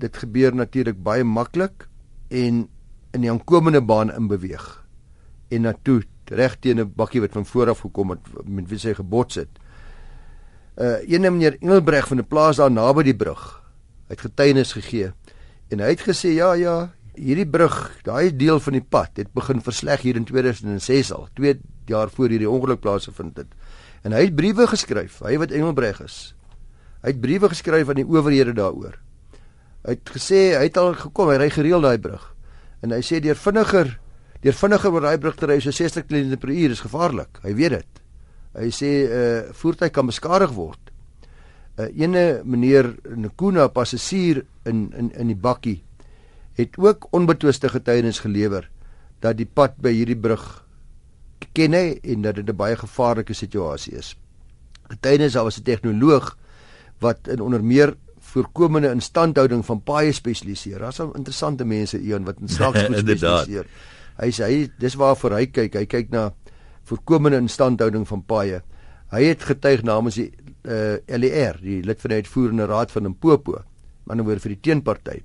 Dit 0.00 0.16
gebeur 0.16 0.54
natuurlik 0.54 1.00
baie 1.02 1.24
maklik 1.24 1.88
en 2.28 2.66
in 3.12 3.24
die 3.24 3.30
aankomende 3.30 3.80
baan 3.82 4.12
in 4.14 4.28
beweeg. 4.30 4.66
En 5.50 5.66
na 5.66 5.74
toe 5.82 6.02
reg 6.30 6.56
teen 6.60 6.78
'n 6.80 6.92
bakkie 6.94 7.20
wat 7.20 7.32
van 7.32 7.46
voor 7.46 7.68
af 7.68 7.80
gekom 7.80 8.10
het 8.10 8.20
met 8.46 8.68
wie 8.68 8.78
sy 8.78 8.94
gebots 8.94 9.34
het. 9.34 9.50
Uh 10.78 11.02
een 11.08 11.22
meneer 11.22 11.56
Engelbreg 11.60 12.06
van 12.06 12.18
'n 12.18 12.26
plaas 12.26 12.56
daar 12.56 12.70
naby 12.70 13.02
die 13.02 13.16
brug 13.16 13.60
het 14.10 14.20
getuienis 14.20 14.72
gegee 14.74 15.12
en 15.70 15.82
hy 15.82 15.92
het 15.94 16.02
gesê 16.02 16.32
ja 16.34 16.52
ja 16.58 16.90
hierdie 17.20 17.46
brug, 17.48 17.76
daai 18.06 18.32
deel 18.36 18.60
van 18.64 18.76
die 18.78 18.84
pad 18.84 19.20
het 19.20 19.32
begin 19.36 19.60
versleg 19.64 20.04
hier 20.06 20.16
in 20.16 20.26
2006 20.28 21.12
al, 21.12 21.28
2 21.36 21.58
jaar 21.90 22.10
voor 22.12 22.32
hierdie 22.32 22.50
ongeluk 22.50 22.80
plaasgevind 22.80 23.36
het. 23.42 23.50
En 24.06 24.14
hy 24.16 24.24
het 24.26 24.36
briewe 24.36 24.66
geskryf, 24.70 25.20
hy 25.26 25.36
wat 25.40 25.52
Engelbreg 25.52 26.00
is. 26.04 26.18
Hy 27.04 27.12
het 27.12 27.20
briewe 27.20 27.50
geskryf 27.52 27.88
aan 27.88 28.00
die 28.00 28.08
owerhede 28.08 28.54
daaroor. 28.56 28.96
Hy 29.84 29.96
het 29.96 30.12
gesê 30.14 30.40
hy 30.56 30.66
het 30.68 30.78
al 30.80 30.94
gekom, 31.00 31.32
hy 31.32 31.40
ry 31.40 31.48
gereeld 31.52 31.84
daai 31.84 32.00
brug. 32.00 32.24
En 32.84 32.94
hy 32.96 33.00
sê 33.04 33.20
deur 33.24 33.36
vinniger, 33.36 33.94
deur 34.44 34.56
vinniger 34.56 34.96
oor 34.96 35.08
daai 35.08 35.20
brug 35.20 35.36
te 35.36 35.48
ry 35.48 35.58
so 35.60 35.72
60 35.72 36.08
km/h 36.08 36.76
is 36.76 36.84
gevaarlik. 36.84 37.40
Hy 37.44 37.54
weet 37.56 37.76
dit. 37.76 38.02
Hy 38.56 38.70
sê 38.72 38.90
'n 39.04 39.12
uh, 39.12 39.52
voertuig 39.52 39.92
kan 39.92 40.08
beskadig 40.08 40.52
word. 40.56 40.80
'n 41.76 41.84
uh, 41.84 42.00
Ene 42.00 42.42
meneer 42.44 42.96
Nkuna 43.04 43.68
passasier 43.68 44.44
in 44.64 44.92
in 44.96 45.12
in 45.12 45.28
die 45.28 45.36
bakkie 45.36 45.80
het 46.60 46.78
ook 46.78 47.08
onbetwiste 47.16 47.68
getuienis 47.68 48.20
gelewer 48.22 48.68
dat 49.20 49.36
die 49.36 49.48
pad 49.48 49.76
by 49.82 49.92
hierdie 49.92 50.18
brug 50.18 50.44
ken 51.56 51.74
hy 51.74 51.98
en 52.02 52.22
dat 52.22 52.36
dit 52.38 52.48
'n 52.48 52.56
baie 52.56 52.76
gevaarlike 52.76 53.34
situasie 53.34 53.96
is. 53.96 54.16
Getuienis 54.88 55.32
daar 55.32 55.44
was 55.44 55.58
'n 55.58 55.62
tegnoloog 55.62 56.36
wat 56.98 57.28
in 57.28 57.40
onder 57.40 57.64
meer 57.64 57.96
voorkomende 58.20 58.90
instandhouding 58.90 59.64
van 59.66 59.82
paaie 59.82 60.12
spesialiseer. 60.12 60.78
Daar's 60.78 61.00
al 61.00 61.14
interessante 61.14 61.64
mense 61.64 61.98
een 61.98 62.24
wat 62.24 62.40
in 62.40 62.48
snaaks 62.58 62.84
spesialiseer. 62.98 63.66
hy 64.20 64.28
sê 64.30 64.44
hy 64.44 64.70
dis 64.78 64.94
waarvoor 64.94 65.32
hy 65.38 65.46
kyk. 65.46 65.74
Hy 65.74 65.86
kyk 65.86 66.10
na 66.10 66.32
voorkomende 66.84 67.40
instandhouding 67.40 68.06
van 68.08 68.22
paaie. 68.22 68.60
Hy 69.10 69.22
het 69.24 69.42
getuig 69.42 69.82
namens 69.82 70.14
die 70.20 70.30
uh, 70.62 70.94
eh, 70.94 71.18
LER, 71.18 71.56
die 71.62 71.80
lid 71.82 72.00
van 72.00 72.12
die 72.12 72.20
uitvoerende 72.20 72.66
raad 72.68 72.92
van 72.92 73.02
Limpopo, 73.08 73.62
maar 74.04 74.16
nou 74.16 74.26
weer 74.26 74.42
vir 74.42 74.54
die 74.54 74.60
teenpartyt. 74.60 75.24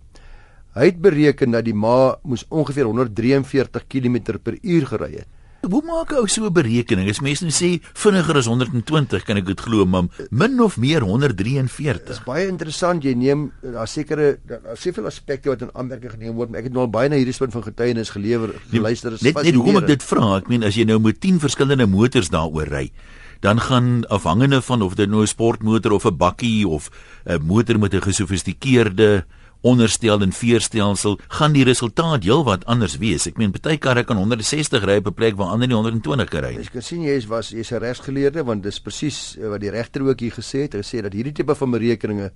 Hy 0.76 0.90
het 0.92 0.98
bereken 1.00 1.56
dat 1.56 1.64
die 1.64 1.74
ma 1.74 2.18
moes 2.28 2.44
ongeveer 2.52 2.90
143 2.90 3.88
km/h 3.88 4.92
gery 4.92 5.12
het. 5.22 5.32
Hoe 5.66 5.82
maak 5.82 6.12
ou 6.14 6.28
so 6.28 6.46
'n 6.46 6.54
berekening? 6.54 7.10
As 7.10 7.22
mense 7.22 7.42
nou 7.42 7.52
sê 7.52 7.80
vinniger 7.82 8.38
as 8.38 8.46
120, 8.46 9.24
kan 9.24 9.38
ek 9.38 9.46
dit 9.46 9.60
glo, 9.60 9.86
maar 9.86 10.04
min 10.30 10.60
of 10.62 10.78
meer 10.78 11.02
143. 11.02 12.06
Dis 12.06 12.24
baie 12.24 12.48
interessant. 12.48 13.04
Jy 13.04 13.14
neem 13.14 13.52
daar 13.62 13.88
sekere 13.88 14.38
daar 14.46 14.78
soveel 14.78 15.06
aspekte 15.06 15.50
wat 15.50 15.62
in 15.62 15.70
aanmerking 15.74 16.12
geneem 16.12 16.36
word, 16.36 16.50
maar 16.50 16.60
ek 16.60 16.66
het 16.66 16.74
nou 16.74 16.84
al 16.86 16.92
baie 16.92 17.10
na 17.10 17.16
hierdie 17.16 17.38
punt 17.38 17.52
van 17.52 17.64
getuienis 17.64 18.10
gelewer. 18.10 18.54
Nee, 18.70 18.82
luister, 18.82 19.14
is 19.14 19.22
net, 19.22 19.34
net 19.42 19.56
hoekom 19.56 19.78
ek 19.78 19.88
dit 19.88 20.04
vra. 20.04 20.38
Ek 20.38 20.48
meen 20.48 20.64
as 20.64 20.76
jy 20.76 20.84
nou 20.84 21.00
met 21.00 21.20
10 21.20 21.40
verskillende 21.40 21.88
motors 21.88 22.30
daaroor 22.30 22.68
ry, 22.68 22.92
dan 23.40 23.60
gaan 23.60 24.06
afhangende 24.08 24.62
van 24.62 24.82
of 24.82 24.96
dit 24.96 25.10
nou 25.10 25.22
'n 25.24 25.28
sportmotor 25.28 25.92
of 25.92 26.06
'n 26.06 26.18
bakkie 26.18 26.68
of 26.68 26.92
'n 27.26 27.42
motor 27.42 27.80
met 27.80 27.94
'n 27.94 28.02
gesofistikeerde 28.02 29.26
onderstel 29.66 30.22
en 30.22 30.34
veerstelsel 30.36 31.18
gaan 31.38 31.56
die 31.56 31.66
resultaat 31.66 32.24
heelwat 32.24 32.66
anders 32.70 32.98
wees. 33.02 33.26
Ek 33.30 33.40
meen 33.42 33.54
party 33.56 33.78
karre 33.82 34.06
kan 34.06 34.20
160 34.22 34.86
ry 34.86 35.00
op 35.02 35.08
'n 35.10 35.18
plek 35.18 35.36
waar 35.36 35.54
ander 35.54 35.68
nie 35.68 35.76
120 35.76 36.30
kan 36.30 36.44
ry 36.44 36.54
nie. 36.56 36.66
Ek 36.66 36.72
kan 36.74 36.82
sien 36.82 37.02
jy 37.02 37.18
is 37.18 37.26
was 37.26 37.50
jy's 37.50 37.72
'n 37.72 37.82
regsgeleerde 37.82 38.44
want 38.44 38.64
dis 38.64 38.80
presies 38.80 39.38
eh, 39.38 39.50
wat 39.50 39.62
die 39.62 39.72
regter 39.72 40.02
ook 40.02 40.20
hier 40.20 40.32
gesê 40.32 40.62
het. 40.66 40.74
Hy 40.74 40.82
sê 40.82 41.02
dat 41.02 41.14
hierdie 41.14 41.34
tipe 41.34 41.56
van 41.56 41.72
berekeninge 41.72 42.32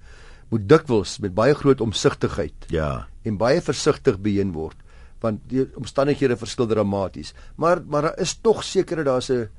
moet 0.50 0.68
dikwels 0.70 1.20
met 1.20 1.34
baie 1.34 1.54
groot 1.54 1.82
omsigtigheid 1.82 2.70
ja 2.70 3.08
en 3.24 3.38
baie 3.38 3.62
versigtig 3.62 4.20
beheer 4.20 4.52
word 4.52 4.78
want 5.22 5.42
die 5.52 5.66
omstandighede 5.76 6.38
verskil 6.40 6.68
dramaties. 6.68 7.34
Maar 7.56 7.82
maar 7.86 8.02
daar 8.02 8.20
is 8.20 8.38
tog 8.42 8.64
sekere 8.64 9.04
daar's 9.04 9.30
'n 9.30 9.50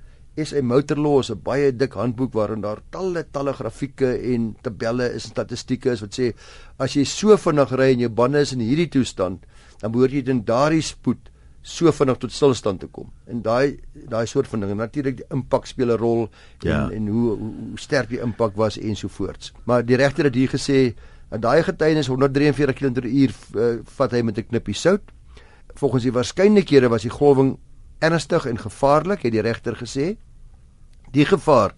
SA 0.45 0.63
Motor 0.63 0.97
Law, 0.99 1.23
'n 1.23 1.41
baie 1.43 1.73
dik 1.77 1.93
handboek 1.93 2.33
waarin 2.33 2.61
daar 2.61 2.81
talle 2.91 3.25
talle 3.33 3.53
grafieke 3.53 4.19
en 4.35 4.57
tabelle 4.63 5.09
is 5.15 5.25
en 5.25 5.31
statistieke 5.31 5.91
is 5.91 6.01
wat 6.01 6.15
sê 6.19 6.33
as 6.79 6.95
jy 6.95 7.05
so 7.05 7.37
vinnig 7.37 7.73
ry 7.73 7.93
en 7.93 7.99
jou 8.01 8.09
bande 8.11 8.39
is 8.41 8.53
in 8.53 8.61
hierdie 8.61 8.89
toestand, 8.89 9.47
dan 9.81 9.93
behoort 9.93 10.13
jy 10.13 10.23
in 10.29 10.45
daardie 10.45 10.83
spoed 10.83 11.31
so 11.63 11.93
vinnig 11.93 12.19
tot 12.19 12.33
stilstand 12.33 12.81
te 12.81 12.87
kom. 12.87 13.11
En 13.27 13.43
daai 13.43 13.79
daai 14.09 14.27
soort 14.27 14.49
van 14.49 14.61
dinge, 14.61 14.75
natuurlik 14.75 15.17
die 15.17 15.27
impak 15.31 15.67
speel 15.67 15.91
'n 15.93 15.99
rol 15.99 16.23
en 16.63 16.69
Ja. 16.69 16.91
en 16.91 17.07
hoe, 17.09 17.37
hoe 17.37 17.53
hoe 17.71 17.79
sterk 17.79 18.09
die 18.09 18.21
impak 18.21 18.57
was 18.57 18.79
en 18.79 18.97
so 18.97 19.09
voorts. 19.09 19.53
Maar 19.65 19.85
die 19.85 19.97
regter 19.97 20.25
het 20.25 20.35
hier 20.35 20.49
gesê 20.49 20.95
dat 21.31 21.43
daai 21.43 21.63
getuienis 21.63 22.07
143 22.07 22.75
km/h 22.75 23.57
uh, 23.57 23.79
vat 23.85 24.11
hy 24.11 24.23
met 24.23 24.39
'n 24.39 24.47
knippie 24.49 24.75
sout. 24.75 25.03
Volgens 25.75 26.03
die 26.03 26.13
waarskynlikhede 26.13 26.89
was 26.89 27.03
die 27.03 27.11
golwing 27.11 27.59
ernstig 27.99 28.47
en 28.47 28.59
gevaarlik, 28.59 29.23
het 29.23 29.33
die 29.33 29.43
regter 29.43 29.77
gesê. 29.77 30.17
Die 31.13 31.25
gevaar 31.25 31.75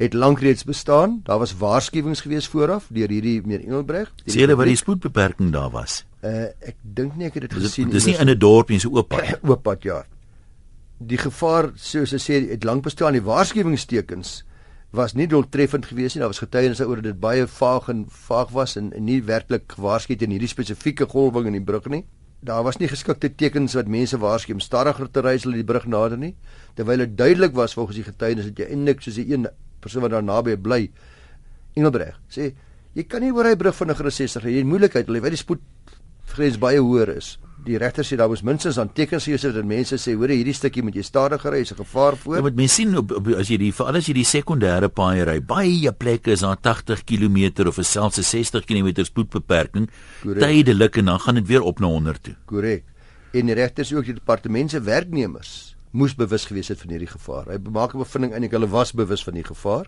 het 0.00 0.14
lank 0.14 0.40
reeds 0.40 0.64
bestaan. 0.64 1.20
Daar 1.24 1.38
was 1.38 1.56
waarskuwings 1.56 2.20
gewees 2.20 2.48
vooraf 2.48 2.88
deur 2.88 3.08
hierdie 3.08 3.40
meneer 3.42 3.66
Engelbreg. 3.66 4.12
sê 4.24 4.44
hulle 4.44 4.56
wat 4.56 4.70
die 4.70 4.76
spoedbeperking 4.76 5.52
daar 5.52 5.70
was 5.70 6.04
Uh 6.20 6.52
ek 6.60 6.76
dink 6.84 7.16
nie 7.16 7.30
ek 7.30 7.38
het 7.38 7.46
dit 7.48 7.54
gesien 7.56 7.88
dis 7.88 8.04
nie 8.04 8.18
in 8.20 8.28
'n 8.28 8.38
dorp 8.38 8.68
nie 8.68 8.78
so 8.78 8.92
oop 8.92 9.08
pad 9.08 9.40
oop 9.42 9.62
pad 9.62 9.82
ja. 9.82 10.04
Die 10.98 11.16
gevaar 11.16 11.72
soos 11.76 12.10
hulle 12.10 12.20
sê 12.20 12.50
het 12.50 12.64
lank 12.64 12.82
bestaan. 12.84 13.12
Die 13.12 13.24
waarskuwingstekens 13.24 14.44
was 14.92 15.14
nie 15.14 15.26
doeltreffend 15.26 15.86
geweest 15.86 16.14
nie. 16.14 16.20
Daar 16.20 16.28
was 16.28 16.44
getuienis 16.44 16.80
oor 16.80 16.96
dat 16.96 17.04
dit 17.04 17.20
baie 17.20 17.46
vaag 17.46 17.88
en 17.88 18.04
vaag 18.08 18.50
was 18.50 18.76
en, 18.76 18.92
en 18.92 19.04
nie 19.04 19.22
werklik 19.22 19.72
gewaarsku 19.72 20.12
het 20.12 20.22
in 20.22 20.30
hierdie 20.30 20.48
spesifieke 20.48 21.06
golwing 21.06 21.46
in 21.46 21.52
die 21.52 21.64
brug 21.64 21.88
nie. 21.88 22.04
Daar 22.40 22.62
was 22.64 22.78
nie 22.80 22.88
geskikte 22.88 23.28
tekens 23.36 23.74
wat 23.76 23.86
mense 23.86 24.18
waarsku 24.18 24.54
om 24.56 24.60
stadiger 24.60 25.10
te 25.10 25.20
ry 25.20 25.34
as 25.36 25.44
hulle 25.44 25.60
die 25.60 25.66
brug 25.66 25.84
nader 25.86 26.18
nie. 26.18 26.34
Terwyl 26.74 27.04
dit 27.04 27.16
duidelik 27.16 27.52
was 27.52 27.74
volgens 27.76 27.96
die 28.00 28.06
getuienis 28.06 28.48
dat 28.48 28.58
jy 28.58 28.70
eintlik 28.72 29.02
soos 29.02 29.18
'n 29.18 29.32
een 29.32 29.48
persoon 29.80 30.02
wat 30.02 30.10
daar 30.10 30.22
naby 30.22 30.56
bly 30.56 30.90
Engelbreg 31.74 32.18
sê 32.30 32.52
jy 32.94 33.04
kan 33.06 33.22
nie 33.22 33.30
oor 33.30 33.46
hy 33.46 33.56
brug 33.56 33.76
vinniger 33.76 34.06
as 34.06 34.16
60 34.18 34.44
ry. 34.44 34.50
Jy 34.50 34.64
het 34.64 34.66
moeilikheid, 34.66 35.06
hulle 35.06 35.20
weet 35.20 35.36
die 35.36 35.38
spoed 35.38 35.60
grens 36.32 36.58
baie 36.58 36.78
hoër 36.80 37.16
is. 37.16 37.38
Die 37.64 37.76
regter 37.78 38.04
sê 38.04 38.16
daar 38.16 38.28
was 38.28 38.40
minstens 38.42 38.78
aan 38.78 38.88
tekens 38.92 39.26
hier 39.28 39.38
sodat 39.38 39.64
mense 39.64 39.96
sê 40.00 40.14
hoor 40.16 40.28
hierdie 40.32 40.54
stukkie 40.54 40.82
moet 40.82 40.94
jy 40.94 41.02
stadiger 41.02 41.52
ry, 41.52 41.60
is 41.60 41.72
'n 41.72 41.76
gevaar 41.76 42.12
Ja, 42.12 42.16
voor. 42.22 42.42
wat 42.42 42.54
mense 42.54 42.74
sien 42.74 42.96
op, 42.96 43.10
op 43.12 43.26
as 43.38 43.48
jy 43.48 43.58
die 43.58 43.72
veral 43.72 43.96
as 43.96 44.06
jy 44.06 44.14
die 44.14 44.24
sekondêre 44.24 44.88
paaie 44.88 45.24
ry, 45.24 45.40
baie 45.40 45.92
plekke 45.92 46.30
is 46.32 46.40
daar 46.40 46.56
80 46.56 47.04
km 47.04 47.66
of 47.68 47.78
selfs 47.82 48.18
'n 48.18 48.22
60 48.22 48.64
km 48.64 49.04
spoedbeperking 49.04 49.90
Korrek. 50.22 50.40
tydelik 50.42 50.96
en 50.96 51.04
dan 51.04 51.20
gaan 51.20 51.34
dit 51.34 51.46
weer 51.46 51.62
op 51.62 51.80
na 51.80 51.86
100 51.86 52.22
toe. 52.22 52.34
Korrek. 52.46 52.84
En 53.32 53.46
die 53.46 53.54
regter 53.54 53.84
sê 53.84 53.94
ook 53.96 54.04
die 54.04 54.14
departement 54.14 54.70
se 54.70 54.80
werknemers 54.80 55.76
moes 55.92 56.14
bewus 56.14 56.44
gewees 56.46 56.68
het 56.68 56.80
van 56.80 56.90
hierdie 56.90 57.08
gevaar. 57.08 57.44
Hy 57.46 57.58
maak 57.70 57.94
'n 57.94 57.98
bevinding 57.98 58.32
eintlik 58.32 58.52
hulle 58.52 58.68
was 58.68 58.92
bewus 58.92 59.22
van 59.24 59.34
die 59.34 59.44
gevaar 59.44 59.86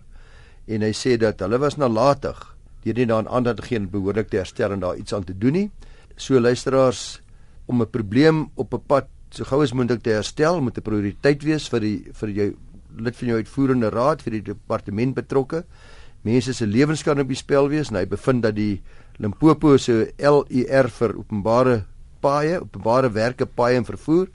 en 0.68 0.83
hy 0.83 0.92
sê 0.92 1.16
dat 1.16 1.40
hulle 1.40 1.59
was 1.59 1.76
nalatig 1.76 2.55
deur 2.85 2.94
nie 2.94 3.07
daaraan 3.07 3.28
aandag 3.28 3.57
te 3.57 3.62
gee 3.62 3.78
en 3.78 3.90
behoorlik 3.90 4.28
te 4.28 4.37
herstel 4.37 4.72
en 4.72 4.81
daar 4.81 4.96
iets 4.96 5.14
aan 5.14 5.24
te 5.24 5.38
doen 5.38 5.52
nie. 5.52 5.70
So 6.16 6.40
luisteraars 6.40 7.20
om 7.66 7.83
'n 7.83 7.90
probleem 7.90 8.51
op 8.55 8.75
'n 8.75 8.83
pad 8.87 9.09
so 9.31 9.44
gou 9.44 9.62
as 9.62 9.72
moontlik 9.72 10.03
te 10.03 10.11
herstel 10.11 10.61
moet 10.61 10.79
'n 10.79 10.83
prioriteit 10.83 11.42
wees 11.42 11.68
vir 11.68 11.81
die 11.81 12.05
vir 12.12 12.29
jou 12.31 12.57
lid 12.98 13.16
van 13.16 13.29
jou 13.29 13.37
uitvoerende 13.37 13.90
raad 13.90 14.22
vir 14.22 14.33
die 14.33 14.42
departement 14.42 15.14
betrokke. 15.14 15.64
Mense 16.22 16.53
se 16.53 16.66
lewens 16.66 17.03
kan 17.03 17.20
op 17.20 17.29
die 17.29 17.37
spel 17.37 17.68
wees 17.68 17.90
en 17.90 17.96
hy 17.96 18.07
bevind 18.07 18.42
dat 18.42 18.55
die 18.55 18.83
Limpopo 19.18 19.77
se 19.77 20.12
LUR 20.18 20.88
vir 20.88 21.16
openbare 21.18 21.85
paaie, 22.20 22.61
openbare 22.61 23.11
werke 23.12 23.46
paaie 23.46 23.77
en 23.77 23.85
vervoer 23.85 24.29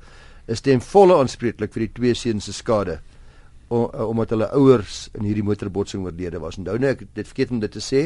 is 0.48 0.62
ten 0.62 0.82
volle 0.82 1.18
aanspreeklik 1.20 1.74
vir 1.74 1.86
die 1.88 1.94
twee 1.94 2.14
seuns 2.14 2.46
se 2.46 2.54
skade 2.54 3.00
omdat 3.70 4.30
hulle 4.32 4.48
ouers 4.56 5.10
in 5.20 5.26
hierdie 5.28 5.44
motorbotsing 5.44 6.06
oorlede 6.06 6.40
was. 6.40 6.56
Onthou 6.56 6.78
nou 6.80 6.94
ek 6.94 7.02
het 7.04 7.10
dit 7.20 7.28
vergeet 7.28 7.50
om 7.52 7.60
dit 7.60 7.72
te 7.72 7.84
sê. 7.84 8.04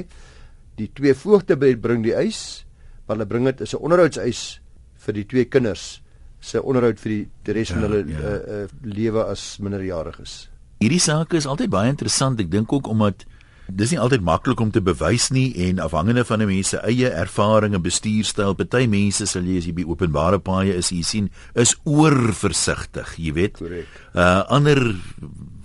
Die 0.79 0.89
twee 0.97 1.13
voogte 1.13 1.57
bring 1.57 2.01
die 2.01 2.15
eis, 2.17 2.65
maar 3.05 3.17
hulle 3.17 3.27
bring 3.27 3.45
dit 3.45 3.61
is 3.61 3.73
'n 3.73 3.81
onderhoudseis 3.81 4.61
vir 5.05 5.13
die 5.13 5.25
twee 5.25 5.45
kinders 5.45 6.01
se 6.39 6.61
onderhoud 6.61 6.99
vir 6.99 7.09
die, 7.09 7.25
die 7.43 7.53
res 7.53 7.69
van 7.69 7.81
Ja, 7.81 7.87
hulle 7.87 8.05
ja. 8.07 8.19
uh, 8.19 8.63
uh, 8.63 8.67
lewe 8.81 9.23
as 9.25 9.57
minderjariges. 9.61 10.49
Hierdie 10.81 10.99
saak 10.99 11.33
is 11.33 11.45
altyd 11.45 11.69
baie 11.69 11.89
interessant. 11.89 12.39
Ek 12.41 12.49
dink 12.51 12.73
ook 12.73 12.87
omdat 12.87 13.25
dis 13.71 13.91
nie 13.93 13.99
altyd 14.01 14.23
maklik 14.25 14.59
om 14.59 14.71
te 14.73 14.81
bewys 14.83 15.29
nie 15.31 15.53
en 15.67 15.79
afhangende 15.79 16.25
van 16.25 16.41
'n 16.41 16.47
mens 16.47 16.69
se 16.69 16.77
eie 16.77 17.09
ervaring 17.09 17.73
en 17.73 17.81
bestuurstyl, 17.81 18.55
party 18.55 18.87
mense 18.87 19.25
sal 19.25 19.43
jy 19.43 19.57
as 19.57 19.65
jy 19.65 19.73
by 19.73 19.83
openbare 19.83 20.39
paaie 20.39 20.73
is, 20.73 20.89
jy 20.89 21.01
sien, 21.03 21.29
is 21.55 21.75
oorversigtig, 21.83 23.15
jy 23.17 23.33
weet. 23.33 23.57
Korrek. 23.57 23.87
Uh 24.13 24.43
ander 24.49 24.95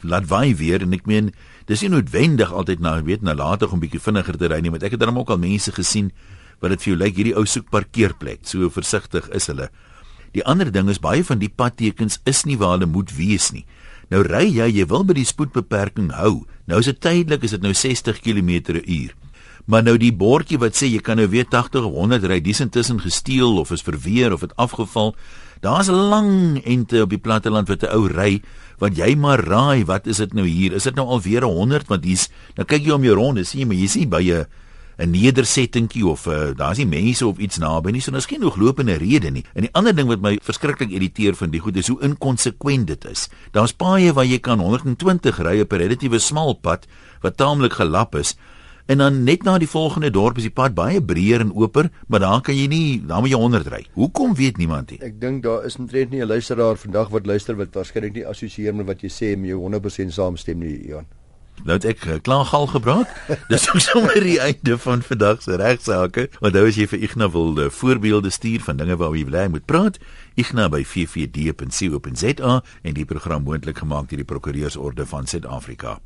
laat 0.03 0.29
waai 0.29 0.55
weer 0.55 0.83
en 0.83 0.92
ek 0.92 1.07
meen 1.07 1.33
dis 1.66 1.83
nie 1.83 1.90
noodwendig 1.90 2.53
altyd 2.53 2.81
nou 2.81 3.03
weet 3.03 3.22
nalatig 3.22 3.72
om 3.72 3.81
bietjie 3.81 4.01
vinniger 4.01 4.37
te 4.37 4.46
ry 4.46 4.61
nie, 4.61 4.70
want 4.70 4.83
ek 4.83 4.90
het 4.90 5.01
dan 5.01 5.18
ook 5.18 5.31
al 5.31 5.38
mense 5.38 5.72
gesien 5.72 6.12
wat 6.61 6.71
dit 6.71 6.83
vir 6.83 6.92
jou 6.92 6.99
lyk 6.99 7.16
hierdie 7.16 7.37
ou 7.37 7.45
soek 7.47 7.71
parkeerplek. 7.71 8.40
So 8.42 8.71
versigtig 8.71 9.29
is 9.35 9.47
hulle. 9.47 9.71
Die 10.37 10.45
ander 10.45 10.71
ding 10.73 10.88
is 10.92 11.01
baie 11.01 11.25
van 11.25 11.38
die 11.40 11.53
padtekens 11.53 12.21
is 12.25 12.45
nie 12.45 12.59
waar 12.61 12.77
hulle 12.77 12.87
moet 12.90 13.12
wees 13.16 13.53
nie. 13.53 13.64
Nou 14.12 14.23
ry 14.23 14.45
jy, 14.47 14.69
jy 14.71 14.87
wil 14.87 15.05
by 15.07 15.16
die 15.19 15.27
spoedbeperking 15.27 16.12
hou. 16.14 16.45
Nou 16.71 16.81
is 16.83 16.90
dit 16.90 17.01
tydelik, 17.01 17.47
is 17.47 17.57
dit 17.57 17.62
nou 17.62 17.73
60 17.75 18.21
km/h. 18.23 19.14
Maar 19.66 19.83
nou 19.83 19.97
die 19.99 20.12
bordjie 20.14 20.61
wat 20.62 20.79
sê 20.79 20.87
jy 20.87 21.01
kan 21.03 21.19
nou 21.19 21.27
weer 21.33 21.47
80 21.51 21.88
of 21.88 21.97
100 21.97 22.29
ry, 22.31 22.38
dis 22.38 22.62
intussen 22.62 23.01
gesteel 23.03 23.59
of 23.59 23.73
is 23.75 23.83
verweer 23.83 24.35
of 24.37 24.45
het 24.47 24.55
afgeval. 24.62 25.16
Daar's 25.61 25.88
'n 25.90 26.07
lang 26.12 26.62
ente 26.64 27.03
op 27.03 27.11
die 27.11 27.19
platteland 27.19 27.69
wat 27.69 27.83
'n 27.83 27.90
ou 27.90 28.07
ry 28.07 28.40
want 28.79 28.97
jy 28.97 29.16
maar 29.16 29.40
raai, 29.40 29.85
wat 29.85 30.07
is 30.07 30.16
dit 30.16 30.33
nou 30.35 30.47
hier? 30.47 30.73
Is 30.73 30.85
dit 30.85 30.95
nou 30.95 31.07
alweer 31.07 31.42
100 31.42 31.88
want 31.88 32.05
hier's 32.05 32.29
nou 32.57 32.64
kyk 32.64 32.85
jy 32.85 32.90
om 32.92 33.03
jou 33.03 33.14
rond, 33.14 33.47
sien 33.47 33.61
jy 33.61 33.66
maar 33.66 33.77
jy 33.77 33.87
sien 33.87 34.09
by 34.09 34.23
'n 34.23 34.47
'n 34.97 35.11
nedersettingkie 35.11 36.07
of 36.07 36.27
uh, 36.27 36.57
daar's 36.57 36.79
nie 36.79 36.87
mense 36.87 37.27
of 37.27 37.39
iets 37.39 37.59
naby 37.59 37.91
nie, 37.91 38.01
so 38.01 38.11
daar's 38.11 38.27
geen 38.27 38.45
ooglopende 38.45 38.97
rede 38.97 39.31
nie. 39.31 39.45
En 39.55 39.67
die 39.67 39.73
ander 39.73 39.95
ding 39.95 40.09
wat 40.09 40.21
my 40.21 40.39
verskriklik 40.43 40.91
irriteer 40.91 41.35
van 41.35 41.51
die 41.51 41.61
goed 41.61 41.77
is 41.77 41.89
hoe 41.89 42.01
inkonsekwent 42.01 42.87
dit 42.87 43.05
is. 43.05 43.29
Daar's 43.53 43.77
paaie 43.77 44.13
waar 44.13 44.25
jy 44.25 44.39
kan 44.39 44.59
120 44.59 45.39
ry 45.39 45.61
op 45.61 45.73
'n 45.73 45.77
relatiewe 45.77 46.19
smal 46.19 46.55
pad 46.55 46.87
wat 47.21 47.37
taamlik 47.37 47.73
gelap 47.73 48.15
is. 48.15 48.37
En 48.87 48.99
dan 48.99 49.25
net 49.25 49.43
na 49.43 49.59
die 49.59 49.69
volgende 49.69 50.11
dorp 50.11 50.37
is 50.37 50.47
die 50.47 50.55
pad 50.55 50.75
baie 50.75 51.01
breër 51.03 51.41
en 51.41 51.51
oper, 51.55 51.91
maar 52.07 52.21
daar 52.23 52.41
kan 52.41 52.55
jy 52.55 52.69
nie, 52.71 53.03
daar 53.07 53.21
moet 53.21 53.31
jy 53.31 53.41
100 53.41 53.67
ry. 53.67 53.81
Hoekom 53.93 54.35
weet 54.35 54.57
niemand 54.57 54.91
nie? 54.91 55.01
Ek 55.03 55.21
dink 55.21 55.43
daar 55.43 55.65
is 55.67 55.77
omtrent 55.77 56.11
nie 56.11 56.23
'n 56.23 56.29
luisteraar 56.29 56.77
vandag 56.77 57.09
wat 57.11 57.27
luister 57.27 57.57
wat 57.57 57.75
waarskynlik 57.75 58.15
nie 58.15 58.27
assosieer 58.27 58.75
met 58.75 58.87
wat 58.87 59.03
jy 59.03 59.09
sê 59.11 59.33
en 59.35 59.45
jou 59.45 59.59
100% 59.59 60.13
saamstem 60.13 60.59
nie, 60.59 60.87
Jan. 60.89 61.07
Nou 61.64 61.77
het 61.79 61.87
ek 61.88 62.05
uh, 62.07 62.19
klaar 62.23 62.45
gal 62.45 62.66
gebraak. 62.66 63.12
Dis 63.53 63.69
ook 63.71 63.81
sommer 63.81 64.21
die 64.23 64.38
einde 64.40 64.79
van 64.79 65.03
vandag 65.03 65.42
se 65.42 65.57
regsaake. 65.57 66.29
Onthou 66.40 66.66
as 66.69 66.79
jy 66.79 66.88
vir 66.90 67.07
Ignas 67.09 67.33
wil 67.33 67.57
uh, 67.59 67.71
voorbeelde 67.71 68.31
stuur 68.31 68.66
van 68.66 68.77
dinge 68.83 68.97
waaroor 68.97 69.19
jy 69.19 69.29
wil 69.31 69.38
hê 69.38 69.47
hy 69.47 69.55
moet 69.57 69.69
praat, 69.69 70.01
Ignas 70.37 70.73
by 70.75 70.83
ffd.co.za 70.85 72.59
en 72.83 72.99
die 72.99 73.09
program 73.09 73.47
moontlik 73.49 73.83
gemaak 73.85 74.11
deur 74.11 74.23
die 74.23 74.29
Prokureursorde 74.29 75.07
van 75.07 75.27
Suid-Afrika. 75.27 75.99